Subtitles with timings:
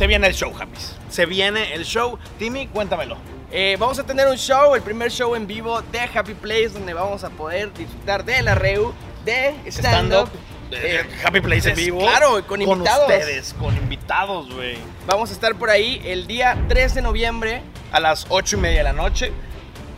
[0.00, 0.78] Se viene el show, Happy.
[1.10, 2.18] Se viene el show.
[2.38, 3.18] Timmy, cuéntamelo.
[3.52, 6.94] Eh, vamos a tener un show, el primer show en vivo de Happy Place, donde
[6.94, 8.94] vamos a poder disfrutar de la REU,
[9.26, 10.30] de stand-up.
[10.30, 10.30] Stand-up.
[10.72, 11.98] eh, Happy Place en vivo.
[11.98, 13.10] claro, con invitados.
[13.10, 14.78] ustedes, con invitados, güey.
[15.06, 17.60] Vamos a estar por ahí el día 3 de noviembre.
[17.92, 19.32] A las 8 y media de la noche.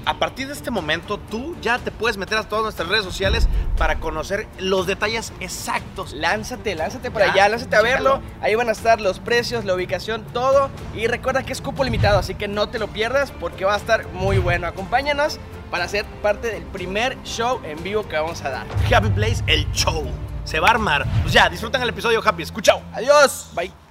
[0.05, 3.49] A partir de este momento, tú ya te puedes meter a todas nuestras redes sociales
[3.77, 6.13] para conocer los detalles exactos.
[6.13, 8.21] Lánzate, lánzate por Ya, allá, lánzate a verlo.
[8.41, 10.71] Ahí van a estar los precios, la ubicación, todo.
[10.95, 13.79] Y recuerda que es cupo limitado, así que no te lo pierdas porque va a
[13.79, 14.67] estar muy bueno.
[14.67, 15.39] Acompáñanos
[15.71, 18.67] para ser parte del primer show en vivo que vamos a dar.
[18.93, 20.05] Happy Place, el show.
[20.45, 21.07] Se va a armar.
[21.23, 22.43] Pues ya, disfrutan el episodio Happy.
[22.43, 22.83] Escuchao.
[22.93, 23.51] Adiós.
[23.55, 23.82] Bye.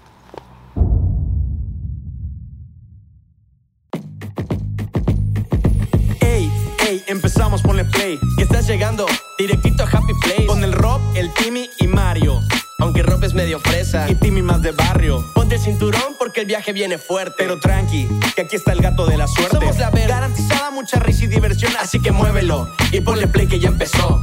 [6.92, 8.20] Ey, empezamos, ponle play.
[8.36, 9.06] Que estás llegando
[9.38, 10.46] directito a Happy Place.
[10.46, 12.42] Con el Rob, el Timmy y Mario.
[12.80, 14.12] Aunque Rob es medio fresa.
[14.12, 15.24] Y Timmy más de barrio.
[15.34, 17.36] Ponte el cinturón porque el viaje viene fuerte.
[17.38, 19.58] Pero tranqui, que aquí está el gato de la suerte.
[19.58, 20.16] Somos la verga.
[20.16, 22.70] Garantizada mucha risa y diversión, así que muévelo.
[22.92, 24.20] Y ponle play que ya empezó.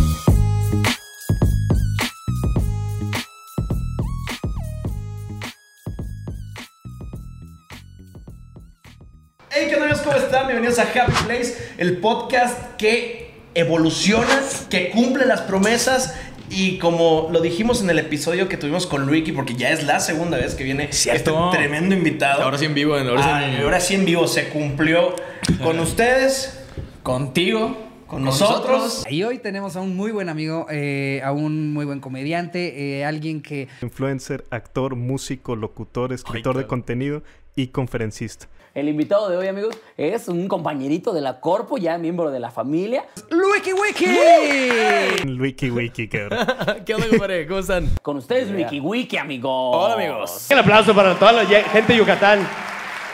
[9.61, 9.92] Hey, ¿qué onda?
[10.05, 10.47] ¿Cómo están?
[10.47, 16.15] Bienvenidos a Happy Place, el podcast que evoluciona, que cumple las promesas
[16.50, 20.00] y como lo dijimos en el episodio que tuvimos con Luiki, porque ya es la
[20.00, 21.47] segunda vez que viene Cierto.
[21.47, 22.42] este tremendo invitado.
[22.42, 25.15] Ahora sí en vivo, ahora sí en- Ah, ahora sí en vivo se cumplió
[25.62, 26.55] con ustedes,
[27.03, 27.88] Contigo.
[28.09, 29.05] Con nosotros.
[29.09, 33.05] Y hoy tenemos a un muy buen amigo, eh, a un muy buen comediante, eh,
[33.05, 37.23] alguien que Influencer, actor, músico, locutor, escritor de contenido
[37.55, 38.48] y conferencista.
[38.75, 42.50] El invitado de hoy, amigos, es un compañerito de la Corpo, ya miembro de la
[42.50, 43.05] familia.
[43.31, 45.41] ¡Luiki Wiki!
[45.41, 46.47] Wiki Wiki, cabrón.
[46.87, 47.47] ¿Qué onda, compadre?
[47.47, 47.91] ¿Cómo están?
[48.03, 49.50] Con ustedes, Wiki Wiki, amigos.
[49.75, 50.47] Hola, amigos.
[50.50, 52.47] Un aplauso para toda la gente de Yucatán.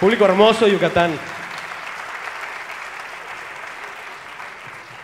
[0.01, 1.13] Público hermoso de Yucatán.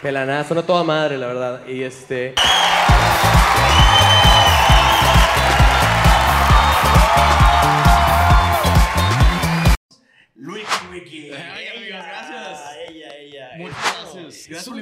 [0.02, 1.66] De la nada, suena toda madre, la verdad.
[1.66, 2.34] Y este.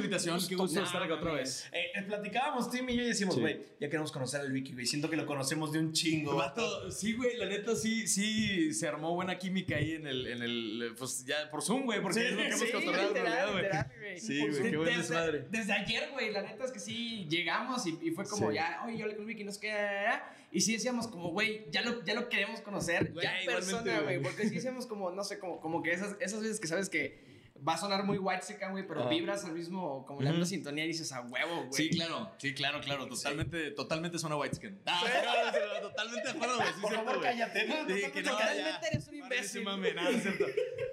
[0.09, 0.39] Invitación.
[0.49, 1.67] Qué gusto estar acá otra vez.
[1.71, 3.41] Eh, eh, platicábamos, Tim y yo, y decimos, Sí.
[3.41, 4.85] güey, ya queremos conocer al Wiki, güey.
[4.85, 6.35] Siento que lo conocemos de un chingo.
[6.35, 10.41] Vato, sí, güey, la neta sí, sí se armó buena química ahí en el, en
[10.41, 13.23] el, pues ya por Zoom, güey, porque Sí, es lo que hemos sí, cotorreado en
[13.23, 14.19] realidad, güey.
[14.19, 15.45] Sí, güey, qué buen Desde- desmadre.
[15.49, 18.55] Desde ayer, güey, la neta es que sí llegamos y, y fue como Sí.
[18.55, 20.35] ya, oye, yo le con Vicky, nos queda.
[20.51, 24.17] Y sí decíamos como, güey, ya lo, ya lo queremos conocer, Güey, ya persona, güey.
[24.17, 24.21] güey.
[24.23, 27.28] Porque sí decíamos como, no sé, como, como que esas, esas veces que sabes que
[27.67, 29.09] va a sonar muy white secan, güey, pero Ajá.
[29.09, 31.73] vibras al mismo, como la misma sintonía y dices, a huevo, güey.
[31.73, 34.79] Sí, claro, sí, claro, claro, totalmente, totalmente suena white skin.
[34.85, 37.31] Ah, sí, no, no, no, totalmente de acuerdo, güey, sí, Por cierto, favor, güey.
[37.31, 37.75] cállate, ¿no?
[37.87, 39.63] Sí, que no, Totalmente eres un imbécil.
[39.63, 40.45] mame, nada, es cierto.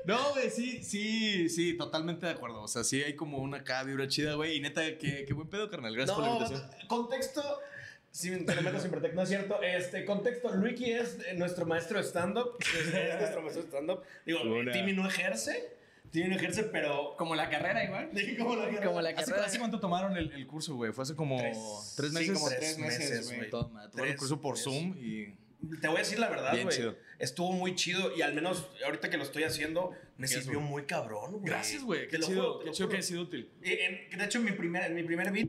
[0.05, 2.63] No, güey, sí, sí, sí, totalmente de acuerdo.
[2.63, 4.57] O sea, sí hay como una acá vibra chida, güey.
[4.57, 5.95] Y neta, qué, qué buen pedo, carnal.
[5.95, 6.71] Gracias por la invitación.
[6.89, 7.43] contexto.
[8.13, 9.61] Si te lo meto sin pretexto, no es cierto.
[9.63, 12.57] Este, contexto, Luiki es nuestro maestro de stand-up.
[12.61, 14.03] Es, es nuestro maestro de stand-up.
[14.25, 14.73] Digo, Hola.
[14.73, 15.76] Timmy no ejerce.
[16.25, 17.15] No ejerce, pero.
[17.17, 18.11] Como la carrera igual.
[18.39, 19.47] Como la Como la ¿Hace, carrera.
[19.47, 20.93] hace cuánto tomaron el, el curso, güey?
[20.93, 21.59] Fue hace como Tres.
[21.97, 22.33] tres, Sí, meses.
[22.35, 23.51] como tres meses, güey.
[23.51, 24.65] Tomaron el Tres, curso por tres.
[24.65, 25.35] Zoom y.
[25.81, 26.77] Te voy a decir la verdad, Bien güey.
[26.77, 26.97] chido.
[27.19, 30.71] Estuvo muy chido y al menos ahorita que lo estoy haciendo, me Gracias, sirvió güey.
[30.71, 31.45] muy cabrón, güey.
[31.45, 32.03] Gracias, güey.
[32.03, 33.51] Te Qué lo chido, juro, te qué lo chido que haya sido útil.
[33.63, 35.49] En- de hecho, en mi primer, en mi primer beat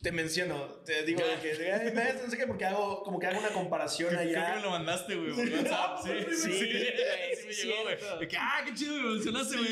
[0.00, 1.92] te menciono, te digo de que
[2.24, 4.54] no sé qué, porque hago como que hago una comparación Creo que allá.
[4.56, 5.98] me lo mandaste, güey, por WhatsApp.
[6.04, 6.52] Sí, sí, sí.
[6.58, 8.20] Sí, Sí, sí, me llegó, güey.
[8.20, 9.68] De que, ah, qué chido, me mencionaste, güey.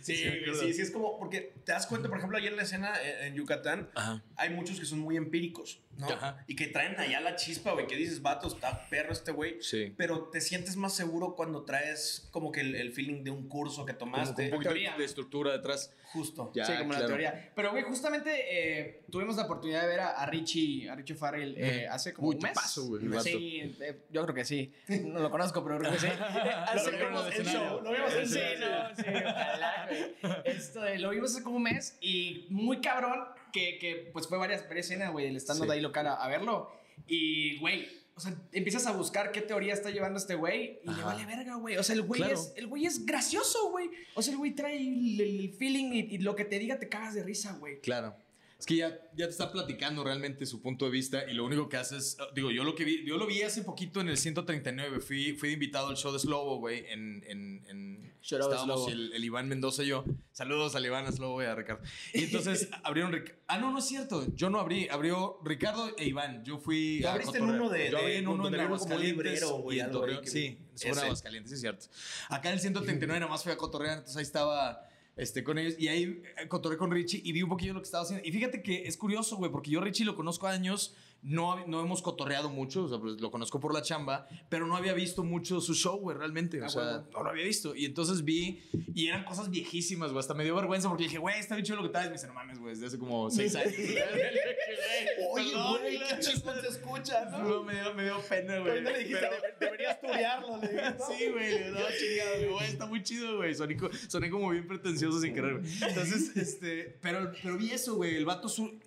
[0.00, 0.14] Sí, Sí,
[0.60, 3.26] sí, sí, es como, porque te das cuenta, por ejemplo, ayer en la escena en,
[3.28, 4.22] en Yucatán, Ajá.
[4.36, 6.08] hay muchos que son muy empíricos, ¿no?
[6.08, 6.44] Ajá.
[6.46, 9.60] Y que traen allá la chispa, güey, que dices, vato, está perro este güey.
[9.62, 9.92] Sí.
[9.96, 13.84] Pero te sientes más seguro cuando traes como que el, el feeling de un curso
[13.84, 14.34] que Como tomaste.
[14.34, 14.96] con un poquito Teoría.
[14.96, 15.92] de estructura detrás.
[16.12, 16.52] Justo.
[16.54, 17.52] Ya, sí, como la teoría.
[17.56, 21.54] Pero, güey, justamente eh, tuvimos la oportunidad de ver a, a Richie, a Richie Farrell
[21.56, 22.52] eh, hace como Uy, un mes.
[22.52, 23.20] tipazo, güey, el.
[23.20, 24.72] Sí, eh, yo creo que sí.
[24.88, 26.06] No lo conozco, pero creo que sí.
[26.66, 27.80] hace vieron como en el el show.
[27.82, 30.32] Lo vimos en Sí, no, sí, ojalá, güey.
[30.46, 33.20] Esto, eh, lo vimos hace como un mes y muy cabrón
[33.52, 35.68] que, que pues fue varias, varias escenas, güey, del stand-up Sí.
[35.68, 36.72] de ahí local a, a verlo.
[37.06, 41.02] Y, güey, o sea, empiezas a buscar qué teoría está llevando este güey y le
[41.02, 41.76] vale verga, güey.
[41.76, 42.34] O sea, el güey Claro.
[42.34, 43.90] es, el güey es gracioso, güey.
[44.14, 46.88] O sea, el güey trae el, el feeling y, y lo que te diga te
[46.88, 47.80] cagas de risa, güey.
[47.80, 48.14] Claro.
[48.62, 51.68] Es que ya, ya te está platicando realmente su punto de vista y lo único
[51.68, 54.16] que hace es, digo, yo lo que vi, yo lo vi hace poquito en el
[54.16, 59.12] 139, fui, fui de invitado al show de Slobo, güey, en, en, en estábamos el,
[59.14, 60.04] el Iván Mendoza y yo.
[60.30, 61.82] Saludos al Iván, a Slobo y a Ricardo.
[62.14, 63.12] Y entonces abrieron,
[63.48, 67.08] ah, no, no es cierto, yo no abrí, abrió Ricardo e Iván, yo fui Tú
[67.08, 69.80] abriste en uno de- Yo abrí de- en uno como Aguascalientes librero, güey,
[70.22, 71.00] sí, sobre.
[71.00, 71.86] Aguascalientes, es cierto.
[72.28, 74.86] Acá en el 139 nada más fui a cotorrear, entonces ahí estaba
[75.16, 78.04] este, con ellos y ahí eh, con Richie y vi un poquillo lo que estaba
[78.04, 78.26] haciendo.
[78.26, 82.02] Y fíjate que es curioso, güey, porque yo Richie lo conozco años, no, no hemos
[82.02, 85.60] cotorreado mucho, o sea, pues, lo conozco por la chamba, pero no había visto mucho
[85.60, 86.60] su show, güey, realmente.
[86.60, 87.08] O Ah, sea, huevo.
[87.12, 87.74] no lo había visto.
[87.76, 88.60] Y entonces vi,
[88.94, 91.76] y eran cosas viejísimas, güey, hasta me dio vergüenza porque dije, güey, está bien chido
[91.76, 92.08] lo que traes.
[92.08, 93.72] Me dice, no mames, güey, desde hace como seis años.
[95.32, 97.38] Oye, güey, qué chingón se escucha, ¿no?
[97.42, 98.70] No, me dio, me dio pena, güey.
[98.72, 101.06] Ahorita le dijiste, Pero- "Debe- deberías estudiarlo, le ¿no?
[101.18, 103.54] Sí, güey, le daba chingado, güey, está muy chido, güey.
[103.54, 103.76] Soné,
[104.08, 105.72] soné como bien pretencioso sin querer, güey.
[105.88, 108.16] Entonces, este, pero, pero vi eso, güey.
[108.16, 108.78] El vato su-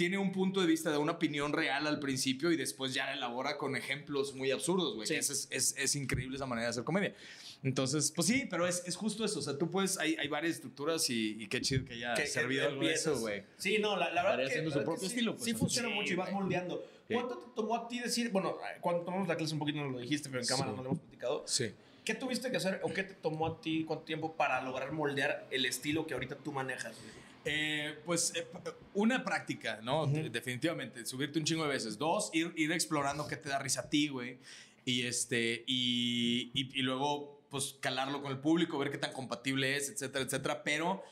[0.00, 3.12] tiene un punto de vista de una opinión real al principio y después ya la
[3.12, 5.06] elabora con ejemplos muy absurdos, güey.
[5.06, 5.14] Sí.
[5.14, 7.14] Es, es, es- es increíble esa manera de hacer comedia.
[7.62, 9.40] Entonces, pues sí, pero es, es justo eso.
[9.40, 12.22] O sea, tú puedes, hay, hay varias estructuras y, y qué chido que haya que-
[12.22, 13.42] que servido algo de eso, güey.
[13.58, 15.44] Sí, no, la, la verdad haciendo su propio estilo, pues.
[15.44, 16.82] Sí funciona Sí, mucho y vas moldeando.
[17.06, 17.12] Sí.
[17.14, 19.98] ¿Cuánto te tomó a ti decir, bueno, cuando tomamos la clase un poquito nos lo
[19.98, 20.76] dijiste, pero en cámara Sí.
[20.78, 21.44] no lo hemos platicado.
[21.46, 21.72] Sí.
[22.06, 25.46] ¿Qué tuviste que hacer o qué te tomó a ti cuánto tiempo para lograr moldear
[25.50, 26.96] el estilo que ahorita tú manejas?
[26.96, 27.20] güey?
[27.44, 28.46] Eh, pues eh,
[28.94, 30.06] una práctica, ¿no?
[30.06, 31.96] De- Definitivamente, subirte un chingo de veces.
[31.98, 34.38] Dos, ir, ir explorando qué te da risa a ti, güey.
[34.84, 39.76] Y este, y, y, y luego, pues calarlo con el público, ver qué tan compatible
[39.76, 40.62] es, etcétera, etcétera.
[40.62, 41.02] Pero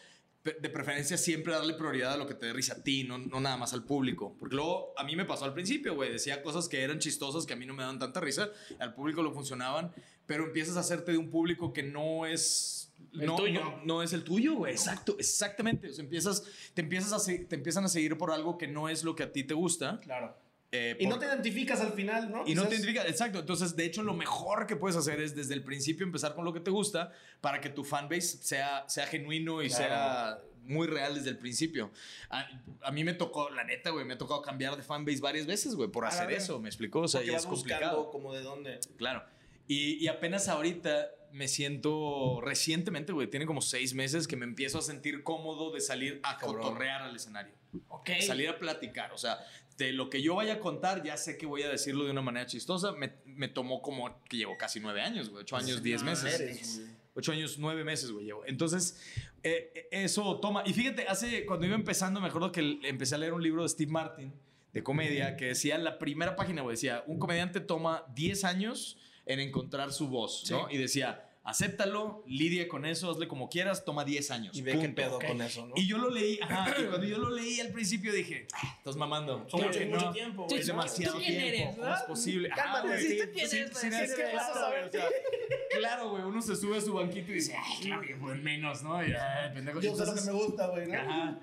[0.43, 3.19] pe- de preferencia siempre darle prioridad a lo que te dé risa a ti, no,
[3.19, 4.35] no nada más al público.
[4.39, 6.13] Porque luego a mí me pasó al principio, güey.
[6.13, 8.51] Decía cosas que eran chistosas, que a mí no me dan tanta risa.
[8.79, 9.93] Al público lo funcionaban.
[10.27, 12.78] Pero empiezas a hacerte de un público que no es...
[13.15, 13.61] El no, tuyo.
[13.65, 14.73] no- no es el tuyo, güey.
[14.73, 15.89] Exacto, exactamente.
[15.89, 19.03] O sea, empiezas, te, empiezas a te empiezan a seguir por algo que no es
[19.05, 19.99] lo que a ti te gusta.
[20.01, 20.37] Claro.
[20.71, 22.45] eh, Y por- no te identificas al final, ¿no?
[22.47, 23.39] y no te identificas, exacto.
[23.39, 26.53] Entonces, de hecho, lo mejor que puedes hacer es desde el principio empezar con lo
[26.53, 27.11] que te gusta
[27.41, 29.85] para que tu fanbase sea, sea genuino y Claro.
[29.85, 31.91] sea muy real desde el principio.
[32.29, 32.47] A,
[32.83, 35.75] a mí me tocó, la neta, güey, me ha tocado cambiar de fanbase varias veces,
[35.75, 36.61] güey, por hacer eso.
[36.61, 37.01] ¿Me explicó?
[37.01, 38.11] O sea, Porque y vas es complicado.
[38.11, 38.79] como de dónde.
[38.99, 39.23] Claro.
[39.69, 44.79] Y, y apenas ahorita me siento recientemente, güey, tiene como seis meses que me empiezo
[44.79, 47.53] a sentir cómodo de salir a cotorrear al escenario.
[47.89, 48.11] Ok.
[48.27, 49.13] Salir a platicar.
[49.13, 49.39] O sea,
[49.77, 52.23] de lo que yo vaya a contar, ya sé que voy a decirlo de una
[52.23, 52.93] manera chistosa.
[52.93, 56.41] Me, me tomó como que llevo casi nueve años, güey, ocho años, diez meses.
[56.41, 56.83] eres.
[57.15, 58.45] Ocho años, nueve meses, güey, llevo.
[58.47, 59.01] Entonces,
[59.43, 60.63] eh, eh, eso toma.
[60.67, 63.69] Y fíjate, hace, cuando iba empezando, me acuerdo que empecé a leer un libro de
[63.69, 64.33] Steve Martin
[64.73, 69.41] de comedia que decía, la primera página, güey, decía, un comediante toma 10 años en
[69.41, 70.69] encontrar su voz, ¿no?
[70.71, 74.57] Y decía, acéptalo, lidia con eso, hazle como quieras, toma 10 años.
[74.57, 74.95] Y ve qué punto.
[74.97, 75.27] pedo Ok.
[75.27, 75.73] con eso, ¿no?
[75.77, 78.97] Y yo lo leí, ajá, y cuando yo lo leí al principio dije, "Ah, estás
[78.97, 79.47] mamando.
[79.49, 80.61] Son Claro mucho- que mucho tiempo, Sí, güey.
[80.61, 81.49] Es demasiado ¿Tú quién tiempo.
[81.57, 81.95] eres, ¿Cómo no?
[81.95, 82.49] es posible?
[82.51, 83.01] Cálmate, güey.
[83.03, 84.01] sí, ¿tú quién Sí, eres, sí, güey?
[84.01, 84.91] sí, Sí, sí, ¿qué vas a claro, saber?
[84.91, 88.03] güey, o sea, Claro, güey, uno se sube a su banquito y dice, ay, claro
[88.03, 89.03] que fue menos, ¿no?
[89.07, 89.81] Y, ay, pendejo.
[89.81, 90.99] Yo sé lo que me gusta, güey, ¿no?
[90.99, 91.39] Ajá.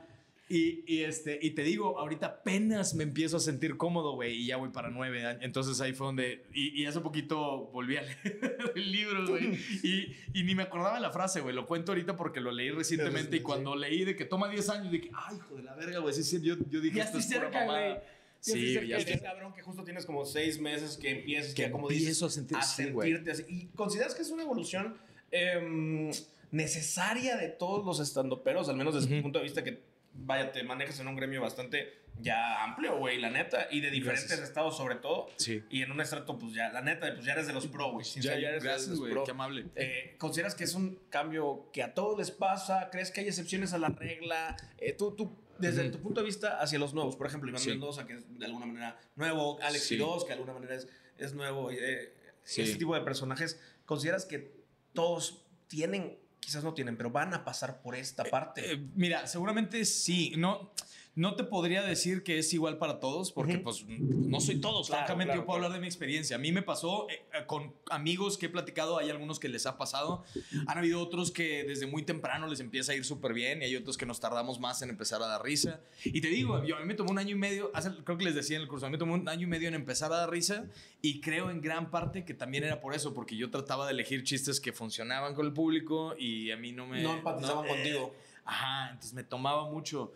[0.48, 4.46] Y, y, este, y te digo, ahorita apenas me empiezo a sentir cómodo, güey, y
[4.46, 5.42] ya voy para nueve años.
[5.44, 6.46] Entonces ahí fue donde.
[6.54, 9.58] Y, y hace poquito volví a leer el libro, güey.
[9.84, 11.56] Y, y ni me acordaba la frase, güey.
[11.56, 13.38] Lo cuento ahorita porque lo leí recientemente.
[13.38, 16.14] Y cuando leí de que toma 10 años, dije, ay, hijo de la verga, güey.
[16.14, 17.88] Sí, sí, yo, yo dije, Ya esto estoy es pura cerca, mamada".
[17.90, 17.96] güey.
[17.96, 18.02] Ya
[18.42, 21.56] Sí, estoy cerca ya de estoy- cabrón que justo tienes como seis meses que empiezas
[21.56, 23.10] Que ya como dices, a sentir- sí, güey.
[23.14, 23.44] sentirte así.
[23.50, 24.96] ¿Y consideras que es una evolución
[25.32, 26.12] em,
[26.52, 29.80] necesaria de todos los estandoperos, al menos desde tu punto de vista que,
[30.16, 34.28] vaya, te manejas en un gremio bastante ya amplio, güey, la neta, y de diferentes
[34.30, 34.48] Gracias.
[34.48, 35.28] estados sobre todo.
[35.36, 35.62] Sí.
[35.70, 38.06] Y en un estrato, pues ya, la neta, pues ya eres de los pro, güey.
[38.22, 39.12] Ya, eres de gracias, los güey.
[39.12, 39.24] pro.
[39.26, 39.66] Qué amable.
[39.76, 42.90] Eh, ¿Consideras que es un cambio que a todos les pasa?
[42.90, 44.56] ¿Crees que hay excepciones a la regla?
[44.78, 47.70] Eh, tú, tú, desde tu punto de vista hacia los nuevos, por ejemplo, Iván Sí.
[47.72, 49.96] Mendoza, que es de alguna manera nuevo, Alex Sí.
[49.96, 50.88] Quiroz, que de alguna manera es,
[51.18, 52.14] es nuevo, eh,
[52.44, 52.62] Sí.
[52.62, 54.54] ese tipo de personajes, ¿consideras que
[54.94, 58.74] todos tienen, quizás no tienen, pero van a pasar por esta parte?
[58.74, 60.34] Eh, mira, seguramente sí.
[60.38, 60.74] No,
[61.16, 64.88] no te podría decir que es igual para todos, porque pues no soy todos.
[64.88, 65.66] Claro, Francamente, claro, yo puedo claro.
[65.68, 66.36] hablar de mi experiencia.
[66.36, 69.66] A mí me pasó eh, eh, con amigos que he platicado, hay algunos que les
[69.66, 70.24] ha pasado.
[70.68, 73.76] Han habido otros que desde muy temprano les empieza a ir súper bien y hay
[73.78, 75.80] otros que nos tardamos más en empezar a dar risa.
[76.04, 78.26] Y te digo, yo, a mí me tomó un año y medio, hace- creo que
[78.26, 80.12] les decía en el curso, a mí me tomó un año y medio en empezar
[80.12, 80.66] a dar risa
[81.02, 84.24] y creo en gran parte que también era por eso, porque yo trataba de elegir
[84.26, 87.02] chistes que funcionaban con el público y a mí no me...
[87.02, 88.14] No empatizaban eh, contigo.
[88.46, 90.14] Ajá, entonces me tomaba mucho.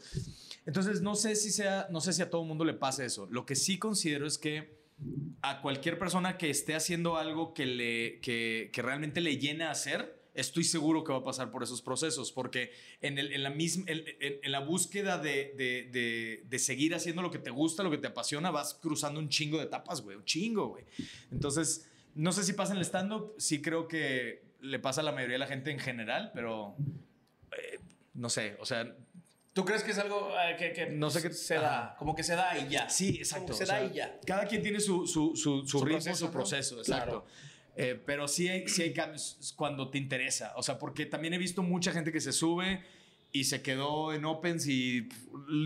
[0.66, 3.28] Entonces no sé si sea, no sé si a todo mundo le pasa eso.
[3.32, 4.78] Lo que sí considero es que
[5.42, 10.20] a cualquier persona que esté haciendo algo que le, que, que realmente le llena hacer,
[10.36, 12.72] estoy seguro que va a pasar por esos procesos, porque
[13.02, 14.04] en, el, en la, misma, en-
[14.44, 17.98] en la búsqueda de, de- de- de seguir haciendo lo que te gusta, lo que
[17.98, 20.84] te apasiona, vas cruzando un chingo de etapas, güey, un chingo, güey.
[21.32, 25.14] Entonces, no sé si pasa en el stand-up, sí creo que le pasa a la
[25.14, 26.76] mayoría de la gente en general, pero
[27.58, 27.80] eh,
[28.20, 28.96] no sé, o sea,
[29.52, 31.96] ¿Tú crees que es algo eh, que, que No sé qué- se da?
[31.98, 32.88] Como que se da y ya.
[32.90, 33.48] Sí, exacto.
[33.48, 34.18] Como se o da y ya.
[34.26, 36.32] Cada quien tiene su, su, su, su ritmo, proceso, su ¿no?
[36.32, 37.26] proceso, exacto.
[37.76, 40.54] Eh, pero sí hay, sí hay cambios cuando te interesa.
[40.56, 42.84] O sea, porque también he visto mucha gente que se sube
[43.32, 45.10] y se quedó en Opens y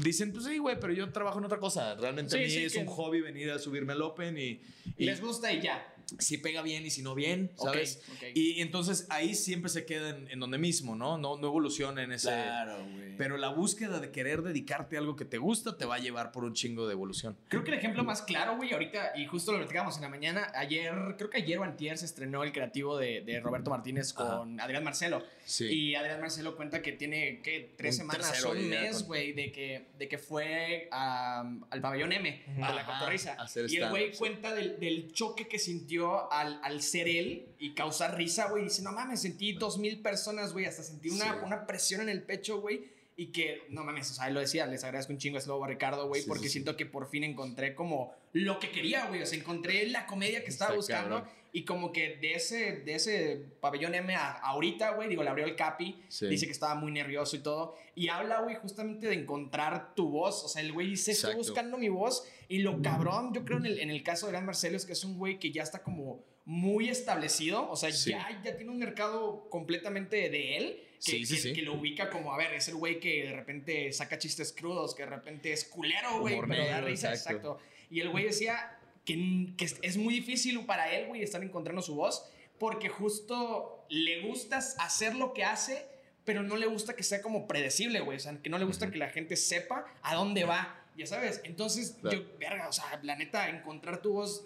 [0.01, 1.93] dicen, pues sí, güey, pero yo trabajo en otra cosa.
[1.95, 4.61] Realmente a Sí, mí sí, es que- un hobby venir a subirme al Open y,
[4.97, 5.92] y Les gusta y ya.
[6.19, 8.01] Si pega bien y si no bien, ¿sabes?
[8.15, 8.23] ok.
[8.35, 11.17] Y, y entonces ahí siempre se queda en, en donde mismo, ¿no?
[11.17, 12.29] No, no evoluciona en ese...
[12.29, 13.17] Claro, güey.
[13.17, 16.31] Pero la búsqueda de querer dedicarte a algo que te gusta te va a llevar
[16.31, 17.37] por un chingo de evolución.
[17.47, 20.51] Creo que el ejemplo más claro, güey, ahorita, y justo lo platicábamos en la mañana,
[20.55, 24.59] ayer, creo que ayer o antier se estrenó el creativo de, de Roberto Martínez con
[24.59, 25.23] Adrián Marcelo.
[25.45, 25.65] Sí.
[25.65, 27.73] Y Adrián Marcelo cuenta que tiene, ¿qué?
[27.77, 32.43] Tres Un semanas, un mes, güey, de que, de que fue a- al pabellón M,
[32.47, 33.33] de la Ajá, cotorriza.
[33.39, 37.73] a Y el güey cuenta del, del choque que sintió al, al ser él y
[37.73, 38.63] causar risa, güey.
[38.65, 41.39] Dice, no mames, sentí dos mil personas, güey, hasta sentí una, Sí.
[41.45, 42.91] una presión en el pecho, güey.
[43.15, 45.67] Y que, no mames, o sea, él lo decía, les agradezco un chingo a Slobo
[45.67, 46.53] Ricardo, güey, Sí, porque sí.
[46.53, 49.21] siento que por fin encontré como lo que quería, güey.
[49.21, 51.15] O sea, encontré la comedia que estaba Está buscando.
[51.21, 51.42] cabrón.
[51.55, 55.45] Y como que de ese, de ese pabellón M a ahorita, güey, digo, le abrió
[55.45, 56.03] el Capi.
[56.09, 56.25] Sí.
[56.27, 57.75] Dice que estaba muy nervioso y todo.
[57.95, 60.43] Y habla, güey, justamente de encontrar tu voz.
[60.43, 62.27] O sea, el güey dice, estoy buscando mi voz.
[62.47, 64.93] Y lo cabrón, yo creo en el, en el caso de Gran Marcelo es que
[64.93, 67.69] es un güey que ya está como muy establecido.
[67.69, 68.09] O sea, Sí.
[68.09, 70.83] ya, ya tiene un mercado completamente de él.
[71.05, 73.33] Que, Sí, sí, que- que lo ubica como, a ver, es el güey que de
[73.33, 77.59] repente saca chistes crudos, que de repente es culero, güey, pero da risa, exacto.
[77.59, 77.59] exacto.
[77.91, 81.95] Y el güey decía que, que es- muy difícil para él, güey, estar encontrando su
[81.95, 82.25] voz,
[82.59, 85.85] porque justo le gusta hacer lo que hace,
[86.25, 88.17] pero no le gusta que sea como predecible, güey.
[88.17, 91.41] O sea, que no le gusta que la gente sepa a dónde va, ya sabes.
[91.43, 92.17] Entonces, Claro.
[92.17, 94.45] yo, verga, o sea, la neta, encontrar tu voz,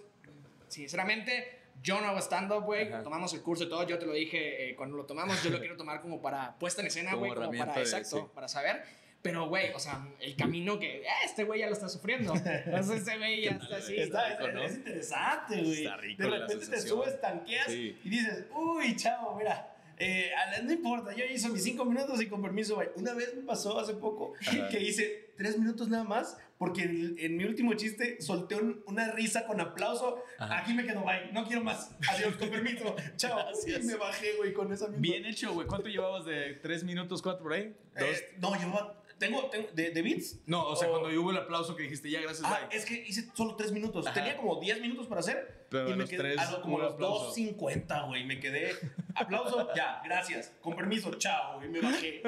[0.68, 2.90] sinceramente, yo no hago stand-up, güey.
[3.04, 3.86] Tomamos el curso y todo.
[3.88, 5.42] Yo te lo dije eh, cuando lo tomamos.
[5.44, 7.32] Yo lo quiero tomar como para puesta en escena, Como güey.
[7.32, 8.32] Como herramienta para, de- exacto, sí.
[8.34, 8.84] para saber.
[9.28, 12.34] Pero, güey, o sea, el camino que eh, este güey ya lo está sufriendo.
[12.36, 13.96] Entonces, ese güey ya está así.
[13.96, 14.64] Está, rico, ¿no?
[14.64, 15.84] es interesante, güey.
[15.84, 17.98] Está rico De repente te subes, tanqueas Sí.
[18.04, 19.74] y dices, uy, chavo, mira.
[20.00, 20.32] eh,
[20.64, 22.90] no importa, yo hice mis cinco minutos y con permiso, bye".
[22.96, 24.34] Una vez me pasó hace poco
[24.72, 29.12] que hice tres minutos nada más porque en, en mi último chiste solté un- una
[29.12, 30.24] risa con aplauso.
[30.40, 30.60] Ajá.
[30.60, 31.92] Aquí me quedo, bye, no quiero más.
[32.10, 32.96] Adiós, con permiso.
[33.16, 33.38] Chao.
[33.38, 33.84] Gracias.
[33.84, 35.02] Y me bajé, güey, con esa misma.
[35.02, 35.68] Bien hecho, güey.
[35.68, 37.76] ¿Cuánto llevabas de tres minutos, cuatro por ahí?
[38.00, 38.08] Dos.
[38.10, 38.68] Eh, no, yo
[39.18, 40.38] tengo, tengo de, de beats.
[40.46, 42.78] no, o sea, o- cuando hubo el aplauso que dijiste, ya, gracias, Ah, bye.
[42.78, 44.06] es que hice solo tres minutos.
[44.06, 44.14] Ajá.
[44.14, 45.67] Tenía como 10 minutos para hacer.
[45.70, 47.34] Pero y me quedé tres a lo- como los aplauso.
[47.36, 48.26] 2.50, güey.
[48.26, 48.72] Me quedé.
[49.16, 50.54] Aplauso, ya, gracias.
[50.62, 51.70] Con permiso, chao, güey.
[51.70, 52.22] Me bajé.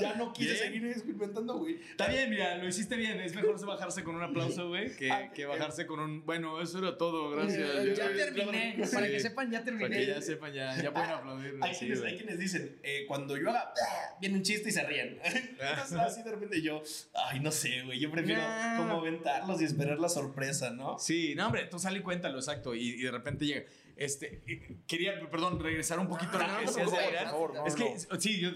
[0.00, 0.58] Ya no quise Bien.
[0.64, 1.80] seguir experimentando, güey.
[1.80, 3.20] Está bien, mira, lo hiciste bien.
[3.20, 6.24] Es mejor bajarse con un aplauso, güey, que, Ah, que bajarse con un.
[6.26, 7.96] Bueno, eso era todo, gracias.
[7.96, 8.76] Ya terminé.
[8.92, 9.88] Para que sepan, ya terminé.
[9.88, 11.58] Para que ya sepan, ya, ya pueden aplaudir.
[11.60, 12.12] Hay, sí, quienes, güey.
[12.12, 14.16] hay quienes dicen, eh, cuando yo haga, ¡ah!
[14.20, 15.18] viene un chiste y se ríen.
[15.24, 16.82] Entonces, así de repente yo,
[17.14, 17.98] ay, no sé, güey.
[17.98, 18.42] Yo prefiero
[18.76, 20.98] como aventarlos y esperar la sorpresa, ¿no?
[20.98, 22.67] Sí, no, hombre, tú sal y cuéntalo, exacto.
[22.74, 23.64] Y, y de repente llega.
[23.96, 24.42] Este,
[24.86, 27.54] quería, perdón, regresar un poquito a No, lo no que te decías de por favor,
[27.54, 28.50] no, es que, sí, yo,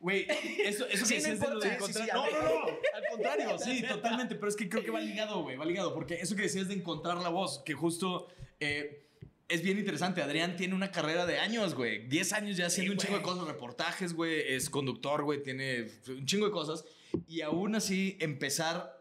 [0.00, 0.26] güey,
[0.64, 2.04] eso, eso Sí, que no decías de lo de importa, sí, encontrar.
[2.06, 4.34] sí, no, a no, no, al contrario, sí, totalmente.
[4.34, 5.94] Pero es que creo que va ligado, güey, va ligado.
[5.94, 8.28] Porque eso que decías de encontrar la voz, que justo.
[8.60, 9.04] eh,
[9.48, 10.20] es bien interesante.
[10.20, 12.06] Adrián tiene una carrera de años, güey.
[12.06, 14.52] 10 años ya haciendo un chingo de cosas, reportajes, güey.
[14.52, 15.42] Es conductor, güey.
[15.42, 16.84] Tiene un chingo de cosas.
[17.26, 18.97] Y aún así, empezar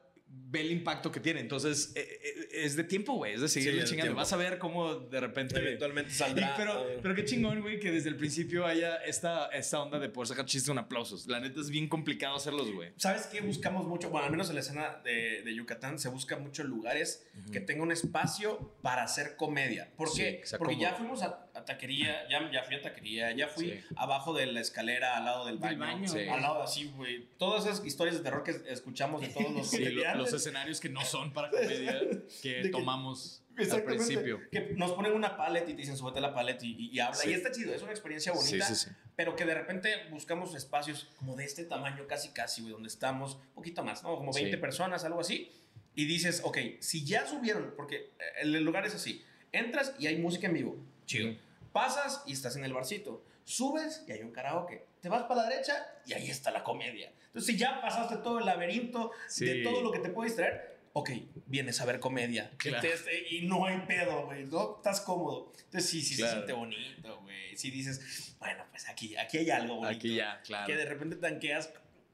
[0.50, 1.42] ve el impacto que tiene.
[1.42, 3.34] Entonces, eh, eh, es de tiempo, güey.
[3.34, 4.16] Es de seguirle chingando.
[4.16, 5.58] Vas a ver cómo de repente.
[5.60, 6.52] Eventualmente saldrá.
[6.54, 7.00] Y- pero, eh.
[7.02, 10.46] pero qué chingón, güey, que desde el principio haya esta, esta onda de poder sacar
[10.46, 11.28] chistes con aplausos.
[11.28, 12.92] La neta es bien complicado hacerlos, güey.
[12.98, 14.10] ¿Sabes qué buscamos mucho?
[14.10, 17.84] Bueno, al menos en la escena de, de Yucatán se busca mucho lugares que tengan
[17.88, 19.92] un espacio para hacer comedia.
[19.98, 20.42] ¿Por Sí, qué?
[20.46, 23.80] sea Porque ya fuimos a taquería, ya, ya fui a taquería, ya fui Sí.
[23.96, 25.78] abajo de la escalera al lado del baño.
[25.78, 26.08] baño.
[26.08, 26.28] Sí.
[26.28, 27.28] Al lado así, güey.
[27.38, 30.18] Todas esas historias de terror que escuchamos de todos los Sí, comediantes.
[30.18, 32.00] los escenarios que no son para comedia
[32.42, 34.40] que De que- tomamos al principio.
[34.52, 37.00] Que nos ponen una paleta y te dicen, súbete a la paleta y, y- y
[37.00, 37.16] habla.
[37.16, 37.30] Sí.
[37.30, 38.66] Y está chido, es una experiencia bonita.
[38.66, 38.96] Sí, sí, sí.
[39.16, 43.36] Pero que de repente buscamos espacios como de este tamaño, casi, casi, güey, donde estamos,
[43.36, 44.16] un poquito más, ¿no?
[44.16, 44.58] Como 20 Sí.
[44.58, 45.52] personas, algo así.
[45.96, 50.18] Y dices, ok, si ya subieron, porque eh, el lugar es así: entras y hay
[50.18, 50.78] música en vivo.
[51.08, 51.34] Chido.
[51.72, 53.24] Pasas y estás en el barcito.
[53.44, 54.86] Subes y hay un karaoke.
[55.02, 57.12] Te vas para la derecha y ahí está la comedia.
[57.28, 59.46] Entonces, si ya pasaste todo el laberinto Sí.
[59.46, 61.12] de todo lo que te puede distraer, ok,
[61.46, 62.52] vienes a ver comedia.
[62.58, 62.84] Claro.
[62.84, 64.78] Entonces, eh, y no hay pedo, güey, ¿no?
[64.78, 65.52] Estás cómodo.
[65.66, 66.32] Entonces, sí, sí Claro.
[66.32, 67.56] se siente bonito, güey.
[67.56, 69.96] Si dices, bueno, pues aquí, aquí hay algo bonito.
[69.98, 70.66] Aquí ya, claro.
[70.68, 71.72] Que de repente tanqueas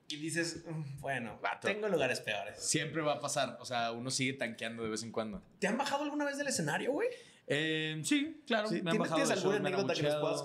[0.09, 2.61] y dices, "Mm, bueno, tengo lugares peores.
[2.63, 3.57] Siempre va a pasar.
[3.61, 5.41] O sea, uno sigue tanqueando de vez en cuando.
[5.59, 7.07] ¿Te han bajado alguna vez del escenario, güey?
[7.53, 8.67] Eh, sí, claro.
[8.67, 10.43] Sí, me han ¿Tienes, bajado tienes de alguna han anécdota que nos puedas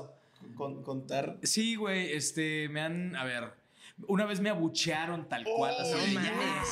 [0.57, 1.39] con- contar?
[1.43, 3.45] Sí, güey, este, me han, a ver,
[4.07, 5.75] una vez me abuchearon tal cual.
[5.85, 6.63] de, no "Ya",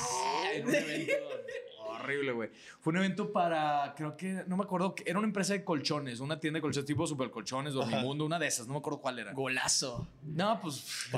[0.54, 1.14] En un evento
[2.06, 2.50] horrible, güey.
[2.80, 6.20] Fue un evento para, creo que, no me acuerdo, que era una empresa de colchones,
[6.20, 9.18] una tienda de colchones tipo Super Colchones, Dormimundo, una de esas, no me acuerdo cuál
[9.18, 9.32] era.
[9.32, 10.08] Golazo.
[10.22, 11.10] No, pues,